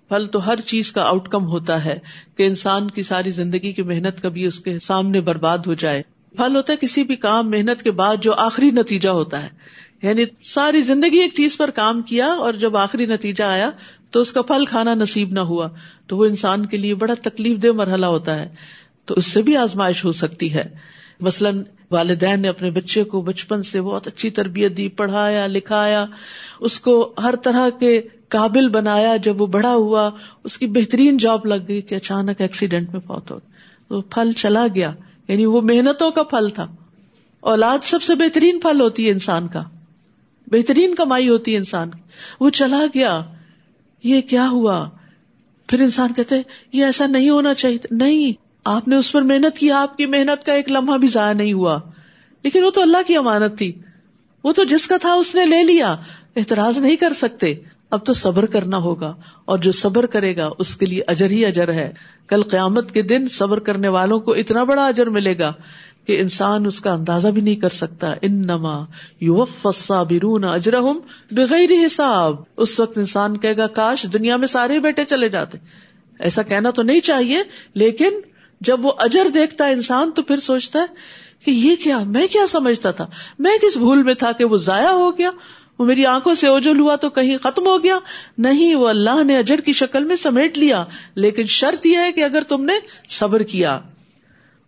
پھل 0.08 0.26
تو 0.26 0.46
ہر 0.46 0.60
چیز 0.60 0.92
کا 0.92 1.02
آؤٹ 1.02 1.28
کم 1.28 1.46
ہوتا 1.46 1.84
ہے 1.84 1.98
کہ 2.36 2.42
انسان 2.42 2.90
کی 2.90 3.02
ساری 3.02 3.30
زندگی 3.30 3.72
کی 3.72 3.82
محنت 3.82 4.22
کبھی 4.22 4.46
اس 4.46 4.60
کے 4.60 4.78
سامنے 4.78 5.20
برباد 5.20 5.58
ہو 5.66 5.74
جائے۔ 5.74 6.02
پھل 6.36 6.56
ہوتا 6.56 6.72
ہے 6.72 6.78
کسی 6.80 7.04
بھی 7.04 7.16
کام، 7.16 7.50
محنت 7.50 7.82
کے 7.82 7.90
بعد 7.90 8.16
جو 8.20 8.34
آخری 8.34 8.70
نتیجہ 8.70 9.08
ہوتا 9.08 9.42
ہے۔ 9.42 9.48
یعنی 10.02 10.24
ساری 10.44 10.80
زندگی 10.80 11.18
ایک 11.18 11.34
چیز 11.34 11.56
پر 11.56 11.70
کام 11.70 12.02
کیا 12.02 12.26
اور 12.26 12.52
جب 12.52 12.76
آخری 12.76 13.06
نتیجہ 13.06 13.44
آیا 13.44 13.70
تو 14.10 14.20
اس 14.20 14.32
کا 14.32 14.42
پھل 14.42 14.64
کھانا 14.64 14.94
نصیب 14.94 15.32
نہ 15.32 15.40
ہوا 15.40 15.68
تو 16.06 16.16
وہ 16.16 16.24
انسان 16.24 16.66
کے 16.66 16.76
لیے 16.76 16.94
بڑا 16.94 17.14
تکلیف 17.22 17.62
دہ 17.62 17.72
مرحلہ 17.72 18.06
ہوتا 18.06 18.38
ہے 18.38 18.48
تو 19.04 19.14
اس 19.14 19.26
سے 19.26 19.42
بھی 19.42 19.56
آزمائش 19.56 20.04
ہو 20.04 20.12
سکتی 20.12 20.54
ہے۔ 20.54 20.64
مثلاً 21.20 21.62
والدین 21.90 22.40
نے 22.40 22.48
اپنے 22.48 22.70
بچے 22.70 23.04
کو 23.04 23.20
بچپن 23.20 23.62
سے 23.62 23.80
بہت 23.80 24.06
اچھی 24.06 24.30
تربیت 24.30 24.76
دی، 24.76 24.88
پڑھایا، 24.88 25.46
لکھایا، 25.46 26.06
اس 26.60 26.80
کو 26.80 27.14
ہر 27.22 27.34
طرح 27.36 27.68
کے 27.80 28.02
قابل 28.28 28.68
بنایا۔ 28.68 29.16
جب 29.16 29.40
وہ 29.40 29.46
بڑا 29.46 29.72
ہوا، 29.74 30.10
اس 30.44 30.58
کی 30.58 30.66
بہترین 30.66 31.16
جاب 31.16 31.46
لگ 31.46 31.54
گئی 31.68 31.82
کہ 31.82 31.94
اچانک 31.94 32.40
ایکسیڈینٹ 32.40 32.90
میں 32.92 33.00
فوت 33.00 33.30
ہو۔ 33.30 33.38
تو 33.88 34.00
پھل 34.00 34.32
چلا 34.32 34.66
گیا 34.74 34.92
یعنی 35.28 35.46
وہ 35.46 35.60
محنتوں 35.64 36.10
کا 36.10 36.22
پھل 36.22 36.48
تھا۔ 36.48 36.66
اولاد 37.40 37.78
سب 37.84 38.02
سے 38.02 38.14
بہترین 38.14 38.60
پھل 38.60 38.80
ہوتی 38.80 39.06
ہے 39.06 39.12
انسان 39.12 39.48
کا۔ 39.48 39.62
بہترین 40.46 40.94
کمائی 40.94 41.28
ہوتی 41.28 41.52
ہے 41.52 41.56
انسان 41.56 41.90
کی۔ 41.90 42.00
وہ 42.40 42.50
چلا 42.50 42.84
گیا۔ 42.94 43.20
یہ 44.02 44.20
کیا 44.20 44.48
ہوا؟ 44.48 44.88
پھر 45.66 45.80
انسان 45.80 46.12
کہتے 46.12 46.42
یہ 46.72 46.84
ایسا 46.84 47.06
نہیں 47.06 47.30
ہونا 47.30 47.54
چاہیے 47.54 47.78
نہیں، 47.90 48.32
آپ 48.64 48.88
نے 48.88 48.96
اس 48.96 49.12
پر 49.12 49.22
محنت 49.22 49.58
کی، 49.58 49.70
آپ 49.70 49.96
کی 49.96 50.06
محنت 50.06 50.44
کا 50.44 50.52
ایک 50.52 50.72
لمحہ 50.72 50.98
بھی 50.98 51.08
ضائع 51.08 51.32
نہیں 51.32 51.52
ہوا۔ 51.52 51.78
لیکن 52.42 52.64
وہ 52.64 52.70
تو 52.70 52.82
اللہ 52.82 52.96
کی 53.06 53.16
امانت 53.16 53.58
تھی۔ 53.58 53.72
وہ 54.44 54.52
تو 54.52 54.64
جس 54.64 54.86
کا 54.86 54.96
تھا 54.96 55.12
اس 55.12 55.34
نے 55.34 55.46
لے 55.46 55.62
لیا۔ 55.62 55.88
اعتراض 56.36 56.78
نہیں 56.78 56.96
کر 56.96 57.12
سکتے۔ 57.12 57.54
اب 57.90 58.06
تو 58.06 58.12
صبر 58.12 58.46
کرنا 58.46 58.76
ہوگا۔ 58.76 59.14
اور 59.44 59.58
جو 59.58 59.72
صبر 59.72 60.06
کرے 60.06 60.36
گا، 60.36 60.50
اس 60.58 60.76
کے 60.76 60.86
لیے 60.86 61.02
اجر 61.06 61.30
ہی 61.30 61.46
اجر 61.46 61.72
ہے۔ 61.72 61.92
کل 62.26 62.42
قیامت 62.42 62.92
کے 62.92 63.02
دن 63.02 63.28
صبر 63.28 63.58
کرنے 63.60 63.88
والوں 63.88 64.20
کو 64.20 64.32
اتنا 64.32 64.64
بڑا 64.64 64.86
اجر 64.86 65.06
ملے 65.06 65.38
گا۔ 65.38 65.52
کہ 66.10 66.20
انسان 66.20 66.66
اس 66.66 66.80
کا 66.80 66.92
اندازہ 66.92 67.28
بھی 67.28 67.42
نہیں 67.42 67.54
کر 67.54 67.68
سکتا۔ 67.68 68.14
ان 68.22 68.34
نما 68.34 68.84
یو 69.20 69.44
برون 69.88 70.44
اجرحم 70.44 70.98
بغیر 71.30 71.86
حساب۔ 71.86 72.36
اس 72.56 72.80
وقت 72.80 72.98
انسان 72.98 73.36
کہے 73.36 73.56
گا، 73.56 73.66
کاش 73.66 74.06
دنیا 74.12 74.36
میں 74.36 74.48
سارے 74.48 74.78
بیٹے 74.78 75.04
چلے 75.04 75.28
جاتے۔ 75.28 75.58
ایسا 76.20 76.42
کہنا 76.42 76.70
تو 76.70 76.82
نہیں 76.82 77.00
چاہیے، 77.00 77.38
لیکن 77.74 78.08
جب 78.60 78.86
وہ 78.86 78.92
اجر 78.98 79.28
دیکھتا 79.34 79.66
ہے 79.66 79.72
انسان 79.72 80.10
تو 80.10 80.22
پھر 80.22 80.36
سوچتا 80.36 80.78
ہے 80.78 80.86
کہ 81.44 81.50
یہ 81.50 81.76
کیا، 81.76 81.98
میں 81.98 82.26
کیا 82.26 82.46
سمجھتا 82.46 82.90
تھا؟ 82.90 83.06
میں 83.38 83.58
کس 83.62 83.76
بھول 83.76 84.02
میں 84.02 84.14
تھا 84.14 84.32
کہ 84.32 84.44
وہ 84.44 84.56
ضائع 84.56 84.90
ہو 84.90 85.18
گیا؟ 85.18 85.30
وہ 85.78 85.84
میری 85.84 86.06
آنکھوں 86.06 86.34
سے 86.34 86.48
اوجل 86.48 86.80
ہوا 86.80 86.96
تو 86.96 87.10
کہیں 87.10 87.36
ختم 87.42 87.66
ہو 87.66 87.84
گیا؟ 87.84 87.98
نہیں، 88.38 88.74
وہ 88.74 88.88
اللہ 88.88 89.24
نے 89.24 89.38
اجر 89.38 89.56
کی 89.56 89.72
شکل 89.72 90.04
میں 90.04 90.16
سمیٹ 90.16 90.58
لیا۔ 90.58 90.84
لیکن 91.14 91.44
شرط 91.46 91.86
یہ 91.86 91.96
ہے 91.96 92.12
کہ 92.12 92.24
اگر 92.24 92.42
تم 92.48 92.64
نے 92.64 92.72
صبر 93.08 93.42
کیا۔ 93.42 93.80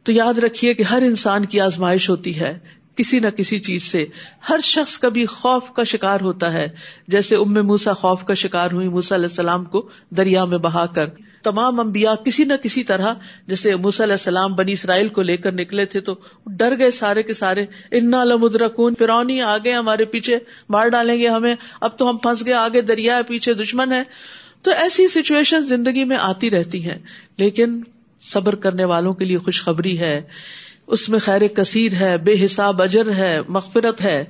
تو 0.04 0.12
یاد 0.12 0.38
رکھیے 0.38 0.74
کہ 0.74 0.82
ہر 0.82 1.02
انسان 1.02 1.44
کی 1.44 1.60
آزمائش 1.60 2.10
ہوتی 2.10 2.40
ہے 2.40 2.54
کسی 2.96 3.20
نہ 3.20 3.26
کسی 3.26 3.58
چیز 3.58 3.82
سے۔ 3.82 4.06
ہر 4.48 4.60
شخص 4.62 4.98
کبھی 4.98 5.26
خوف 5.26 5.70
کا 5.72 5.84
شکار 5.84 6.20
ہوتا 6.20 6.52
ہے۔ 6.52 6.68
جیسے 7.08 7.36
ام 7.36 7.54
موسا 7.54 7.92
خوف 7.92 8.24
کا 8.24 8.34
شکار 8.34 8.72
ہوئی 8.72 8.88
موسا 8.88 9.14
علیہ 9.14 9.24
السلام 9.24 9.64
کو 9.64 9.88
دریا 10.10 10.44
میں 10.44 10.58
بہا 10.58 10.86
کر۔ 10.86 11.04
تمام 11.42 11.80
امبیا 11.80 12.14
کسی 12.14 12.44
نہ 12.44 12.52
کسی 12.62 12.84
طرح 12.84 13.14
جیسے 13.46 13.76
موسا 13.76 14.04
علیہ 14.04 14.14
السلام 14.14 14.54
بنی 14.54 14.72
اسرائیل 14.72 15.08
کو 15.08 15.22
لے 15.22 15.36
کر 15.36 15.52
نکلے 15.52 15.84
تھے 15.84 16.00
تو 16.00 16.14
ڈر 16.46 16.78
گئے 16.78 16.90
سارے 16.90 17.22
کے 17.22 17.34
سارے۔ 17.34 17.66
انا 17.90 18.24
لمدرا 18.24 18.68
کون 18.68 18.94
فرونی 18.98 19.42
آگے 19.42 19.72
ہمارے 19.72 20.04
پیچھے 20.04 20.38
مار 20.68 20.88
ڈالیں 20.88 21.20
گے 21.20 21.28
ہمیں۔ 21.28 21.54
اب 21.80 21.98
تو 21.98 22.10
ہم 22.10 22.16
پھنس 22.16 22.46
گئے، 22.46 22.52
آگے 22.52 22.80
دریا 22.80 23.16
ہے، 23.16 23.22
پیچھے 23.22 23.54
دشمن 23.54 23.92
ہے۔ 23.92 24.02
تو 24.62 24.70
ایسی 24.70 25.08
سچویشن 25.08 25.60
زندگی 25.60 26.04
میں 26.04 26.16
آتی 26.20 26.50
رہتی 26.50 26.90
ہیں۔ 26.90 26.98
لیکن 27.36 27.82
صبر 28.22 28.54
کرنے 28.54 28.84
والوں 28.84 29.14
کے 29.14 29.24
لیے 29.24 29.38
خوشخبری 29.38 29.98
ہے، 29.98 30.22
اس 30.86 31.08
میں 31.08 31.18
خیر 31.18 31.46
کثیر 31.46 31.92
ہے، 32.00 32.18
بے 32.18 32.44
حساب 32.44 32.82
اجر 32.82 33.12
ہے، 33.12 33.40
مغفرت 33.48 34.02
ہے۔ 34.02 34.24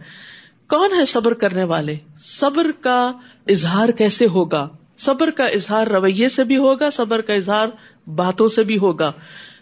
کون 0.69 0.95
ہے 0.99 1.05
صبر 1.05 1.35
کرنے 1.35 1.65
والے؟ 1.65 1.97
صبر 2.25 2.67
کا 2.81 3.13
اظہار 3.49 3.89
کیسے 3.89 4.27
ہوگا؟ 4.27 4.69
صبر 4.99 5.31
کا 5.31 5.45
اظہار 5.47 5.87
رویے 5.87 6.29
سے 6.29 6.45
بھی 6.45 6.57
ہوگا، 6.57 6.91
صبر 6.91 7.21
کا 7.21 7.35
اظہار 7.35 7.69
باتوں 8.09 8.49
سے 8.49 8.63
بھی 8.63 8.79
ہوگا۔ 8.79 9.13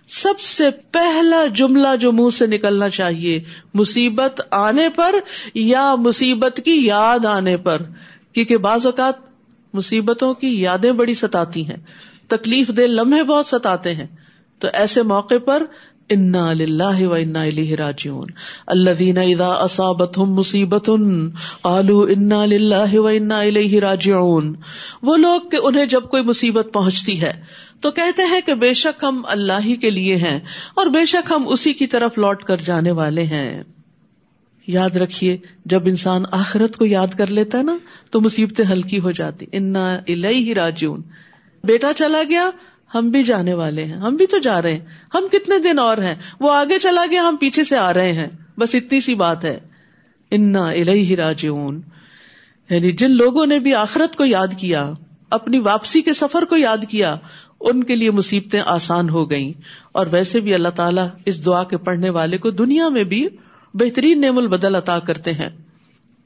سب 0.09 0.41
سے 0.41 0.71
پہلا 0.71 1.47
جملہ 1.47 1.97
جو 2.01 2.13
منہ 2.13 2.31
سے 2.31 2.47
نکلنا 2.47 2.89
چاہیے، 2.89 3.43
مصیبت 3.75 4.41
آنے 4.51 4.89
پر 4.89 5.15
یا 5.55 5.95
مصیبت 5.95 6.61
کی 6.65 6.87
یاد 6.87 7.25
آنے 7.25 7.57
پر؟ 7.57 7.83
کیونکہ 8.33 8.57
بعض 8.57 8.87
اوقات 8.87 9.15
مصیبتوں 9.75 10.35
کی 10.35 10.61
یادیں 10.63 10.93
بڑی 10.93 11.15
ستاتی 11.15 11.67
ہیں، 11.67 11.77
تکلیف 12.29 12.69
دہ 12.69 12.83
لمحے 12.83 13.23
بہت 13.23 13.47
ستاتے 13.47 13.95
ہیں۔ 13.95 14.07
تو 14.61 14.69
ایسے 14.73 15.03
موقع 15.03 15.35
پر 15.45 15.63
انا 16.09 16.53
للہ 16.53 17.07
و 17.07 17.15
انا 17.15 17.43
الیہ 17.43 17.77
راجعون۔ 17.77 18.27
الذین 18.67 19.19
اذا 19.19 19.49
اصابتهم 19.49 20.35
مصیبت 20.35 20.91
قالوا 21.63 22.07
انا 22.11 22.45
للہ 22.45 22.99
و 22.99 23.07
انا 23.07 23.39
الیہ 23.41 23.81
راجعون۔ 23.81 24.55
وہ 25.03 25.17
لوگ 25.17 25.41
کہ 25.51 25.59
انہیں 25.63 25.87
جب 25.87 26.03
کوئی 26.03 26.23
مصیبت 26.23 26.69
پہنچتی 26.73 27.21
ہے 27.21 27.33
تو 27.81 27.91
کہتے 27.91 28.23
ہیں 28.23 28.41
کہ 28.47 28.55
بے 28.55 28.75
شک 28.75 29.05
ہم 29.05 29.23
اللہ 29.29 29.53
ہی 29.65 29.77
کے 29.77 29.91
لیے 29.91 30.17
ہیں 30.17 30.41
اور 30.75 30.87
بے 30.87 31.05
شک 31.05 31.33
ہم 31.37 31.43
اسی 31.49 31.73
کی 31.73 31.87
طرف 31.87 32.19
لوٹ 32.19 32.45
کر 32.45 32.57
جانے 32.57 32.91
والے 32.91 33.23
ہیں۔ 33.23 33.63
یاد 34.67 34.97
رکھیے، 34.97 35.39
جب 35.65 35.83
انسان 35.87 36.23
آخرت 36.31 36.77
کو 36.77 36.87
یاد 36.87 37.19
کر 37.19 37.27
لیتا 37.27 37.59
ہے 37.59 37.63
نا، 37.63 37.77
تو 38.11 38.21
مصیبتیں 38.21 38.65
ہلکی 38.65 39.01
ہو 39.01 39.11
جاتی۔ 39.11 39.47
انا 39.53 39.95
الیہ 39.95 40.55
راجعون۔ 40.55 41.03
بیٹا 41.65 41.93
چلا 41.97 42.23
گیا 42.31 42.51
ہم 42.95 43.11
بھی 43.11 43.23
جانے 43.23 43.55
والے 43.55 43.85
ہیں، 43.85 43.97
ہم 43.97 44.15
بھی 44.15 44.27
تو 44.27 44.39
جا 44.39 44.63
رہے 44.63 44.73
ہیں، 44.73 44.85
ہم 45.15 45.29
کتنے 45.33 45.59
دن 45.59 45.79
اور 45.79 45.99
ہیں؟ 45.99 46.15
وہ 46.41 46.53
آگے 46.53 46.79
چلا 46.79 47.07
گیا، 47.11 47.23
ہم 47.23 47.37
پیچھے 47.37 47.65
سے 47.65 47.77
آ 47.77 47.95
رہے 47.95 48.13
ہیں۔ 48.13 48.27
بس 48.59 48.75
اتنی 48.75 49.01
سی 49.01 49.15
بات 49.15 49.45
ہے۔ 49.45 49.61
انا 50.31 50.69
الہ 50.69 51.13
راجعون۔ 51.13 51.81
یعنی 52.71 52.93
جن 52.93 53.11
لوگوں 53.11 53.47
نے 53.47 53.59
بھی 53.59 53.75
آخرت 53.75 54.17
کو 54.17 54.25
یاد 54.25 54.49
کیا، 54.59 54.93
اپنی 55.31 55.59
واپسی 55.59 56.03
کے 56.03 56.13
سفر 56.13 56.45
کو 56.45 56.57
یاد 56.57 56.79
کیا، 56.89 57.17
ان 57.61 57.85
کے 57.85 57.97
لیے 57.97 58.11
مصیبتیں 58.11 58.63
آسان 58.67 59.09
ہو 59.09 59.31
گئیں۔ 59.31 59.53
اور 59.93 60.07
ویسے 60.11 60.41
بھی 60.41 60.55
اللہ 60.55 60.69
تعالیٰ 60.69 61.09
اس 61.27 61.47
دعا 61.47 61.65
کے 61.65 61.77
پڑھنے 61.77 62.11
والے 62.11 62.39
کو 62.39 62.51
دنیا 62.51 62.89
میں 62.89 63.05
بھی 63.05 63.29
بہترین 63.75 64.21
نعم 64.21 64.39
البدل 64.39 64.75
عطا 64.75 64.99
کرتے 64.99 65.33
ہیں۔ 65.33 65.49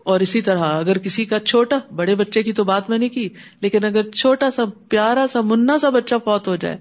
اور 0.05 0.21
اسی 0.21 0.43
طرح 0.43 0.63
اگر 0.63 0.99
کسی 0.99 1.25
کا 1.25 1.39
چھوٹا 1.39 1.79
بڑے 1.95 2.15
بچے 2.15 2.43
کی 2.43 2.53
تو 2.53 2.65
بات 2.65 2.91
میں 2.91 2.99
نے 2.99 3.09
کی، 3.09 3.29
لیکن 3.61 3.85
اگر 3.85 4.11
چھوٹا 4.11 4.51
سا، 4.51 4.63
پیارا 4.89 5.27
سا 5.27 5.41
منا 5.41 5.79
سا 5.79 5.91
بچہ 5.91 6.15
فوت 6.25 6.49
ہو 6.49 6.57
جائے 6.57 6.77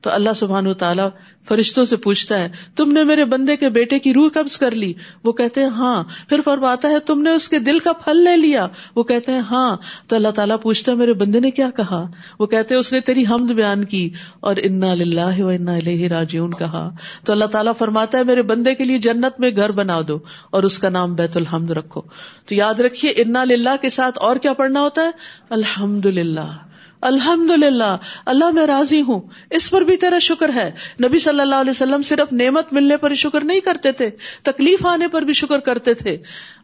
تو 0.00 0.10
اللہ 0.10 0.30
سبحان 0.36 0.74
تعالیٰ 0.74 1.08
فرشتوں 1.48 1.84
سے 1.84 1.96
پوچھتا 1.96 2.38
ہے، 2.38 2.48
تم 2.76 2.92
نے 2.92 3.04
میرے 3.04 3.24
بندے 3.24 3.56
کے 3.56 3.68
بیٹے 3.68 3.98
کی 3.98 4.14
روح 4.14 4.28
قبض 4.34 4.56
کر 4.56 4.70
لی؟ 4.70 4.92
وہ 5.24 5.32
کہتے 5.32 5.62
ہیں 5.62 5.68
ہاں۔ 5.68 6.04
پھر 6.28 6.40
فرماتا 6.44 6.88
ہے، 6.88 6.98
تم 6.98 7.22
نے 7.22 7.30
اس 7.30 7.48
کے 7.48 7.58
دل 7.58 7.78
کا 7.78 7.92
پھل 7.92 8.16
لے 8.16 8.36
لیا۔ 8.36 8.66
وہ 8.96 9.02
کہتے 9.02 9.32
ہیں 9.32 9.40
ہاں۔ 9.40 9.76
تو 10.06 10.16
اللہ 10.16 10.28
تعالیٰ 10.28 10.56
پوچھتا 10.62 10.92
ہے، 10.92 10.96
میرے 10.96 11.12
بندے 11.12 11.40
نے 11.40 11.50
کیا 11.50 11.70
کہا؟ 11.70 12.06
وہ 12.38 12.46
کہتے 12.46 12.74
ہیں، 12.74 12.80
اس 12.80 12.92
نے 12.92 13.00
تیری 13.00 13.24
حمد 13.30 13.50
بیان 13.50 13.84
کی۔ 13.84 14.10
اور 14.40 14.56
انا 14.62 14.94
لاہ 14.94 15.40
و 15.40 15.48
انا 15.48 15.76
اللہ 15.76 16.06
راجیون 16.06 16.54
کہا۔ 16.54 16.90
تو 17.24 17.32
اللہ 17.32 17.44
تعالیٰ 17.44 17.72
فرماتا 17.78 18.18
ہے، 18.18 18.24
میرے 18.24 18.42
بندے 18.42 18.74
کے 18.74 18.84
لیے 18.84 18.98
جنت 18.98 19.40
میں 19.40 19.50
گھر 19.56 19.70
بنا 19.70 20.00
دو 20.08 20.18
اور 20.50 20.62
اس 20.62 20.78
کا 20.78 20.88
نام 20.88 21.14
بیت 21.14 21.36
الحمد 21.36 21.70
رکھو۔ 21.70 22.00
تو 22.46 22.54
یاد 22.54 22.74
رکھیے، 22.74 23.10
انا 23.10 23.44
للہ 23.44 23.76
کے 23.80 23.90
ساتھ 23.90 24.18
اور 24.18 24.36
کیا 24.36 24.52
پڑھنا 24.52 24.80
ہوتا 24.80 25.02
ہے؟ 25.02 25.10
الحمد 25.50 26.06
للہ 26.06 26.56
الحمد 27.00 27.50
للہ 27.50 27.96
اللہ 28.26 28.50
میں 28.50 28.66
راضی 28.66 29.02
ہوں۔ 29.02 29.20
اس 29.50 29.70
پر 29.70 29.82
بھی 29.82 29.96
تیرا 29.96 30.18
شکر 30.18 30.50
ہے۔ 30.54 30.70
نبی 31.04 31.18
صلی 31.18 31.40
اللہ 31.40 31.54
علیہ 31.54 31.70
وسلم 31.70 32.02
صرف 32.02 32.32
نعمت 32.32 32.72
ملنے 32.72 32.96
پر 32.96 33.14
شکر 33.14 33.44
نہیں 33.44 33.60
کرتے 33.60 33.92
تھے، 33.92 34.10
تکلیف 34.42 34.86
آنے 34.86 35.08
پر 35.08 35.22
بھی 35.22 35.32
شکر 35.32 35.58
کرتے 35.58 35.94
تھے۔ 35.94 36.16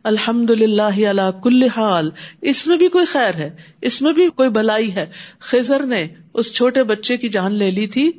الحمد 0.05 0.51
للہ 0.51 1.07
اللہ 1.07 1.31
کل 1.43 1.63
حال، 1.77 2.11
اس 2.43 2.67
میں 2.67 2.77
بھی 2.77 2.89
کوئی 2.89 3.07
خیر 3.07 3.35
ہے، 3.35 3.51
اس 3.83 4.03
میں 4.03 4.13
بھی 4.13 4.29
کوئی 4.29 4.49
بلائی 4.49 4.95
ہے۔ 4.95 5.07
خزر 5.41 5.87
نے 5.87 6.09
اس 6.35 6.55
چھوٹے 6.55 6.83
بچے 6.83 7.17
کی 7.17 7.29
جان 7.29 7.55
لے 7.55 7.71
لی 7.71 7.87
تھی، 7.87 8.13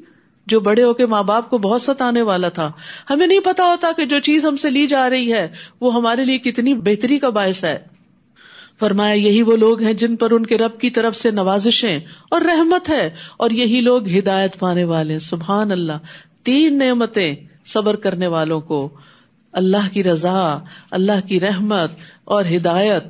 جو 0.47 0.60
بڑے 0.60 0.84
ہو 0.84 0.93
کے 0.93 1.06
ماں 1.06 1.23
باپ 1.23 1.49
کو 1.49 1.58
بہت 1.58 1.82
ستانے 1.82 2.21
والا 2.21 2.49
تھا۔ 2.49 2.71
ہمیں 3.10 3.28
نہیں 3.28 3.39
پتا 3.39 3.63
ہوتا 3.65 3.91
کہ 3.97 4.06
جو 4.06 4.19
چیز 4.19 4.45
ہم 4.45 4.56
سے 4.56 4.69
لی 4.69 4.88
جا 4.88 5.10
رہی 5.10 5.34
ہے، 5.34 5.47
وہ 5.82 5.93
ہمارے 5.95 6.25
لیے 6.25 6.38
کتنی 6.38 6.73
بہتری 6.73 7.19
کا 7.19 7.30
باعث 7.30 7.63
ہے۔ 7.63 7.94
فرمایا، 8.80 9.14
یہی 9.14 9.42
وہ 9.42 9.56
لوگ 9.56 9.82
ہیں 9.82 9.94
جن 9.94 10.16
پر 10.16 10.32
ان 10.32 10.46
کے 10.46 10.58
رب 10.58 10.80
کی 10.80 10.90
طرف 10.90 11.16
سے 11.16 11.32
نوازشیں 11.32 12.00
اور 12.32 12.42
رحمت 12.42 12.90
ہے، 12.90 13.10
اور 13.38 13.50
یہی 13.50 13.82
لوگ 13.82 14.10
ہدایت 14.10 14.60
پانے 14.60 14.84
والے 14.84 15.20
سبحان 15.20 15.72
اللہ۔ 15.72 15.98
تین 16.44 16.78
نعمتیں 16.78 17.36
صبر 17.66 17.96
کرنے 17.96 18.28
والوں 18.28 18.62
کو۔ 18.62 18.90
اللہ 19.52 19.94
کی 19.94 20.04
رضا، 20.04 20.60
اللہ 20.92 21.28
کی 21.28 21.40
رحمت 21.40 21.92
اور 22.24 22.46
ہدایت۔ 22.46 23.04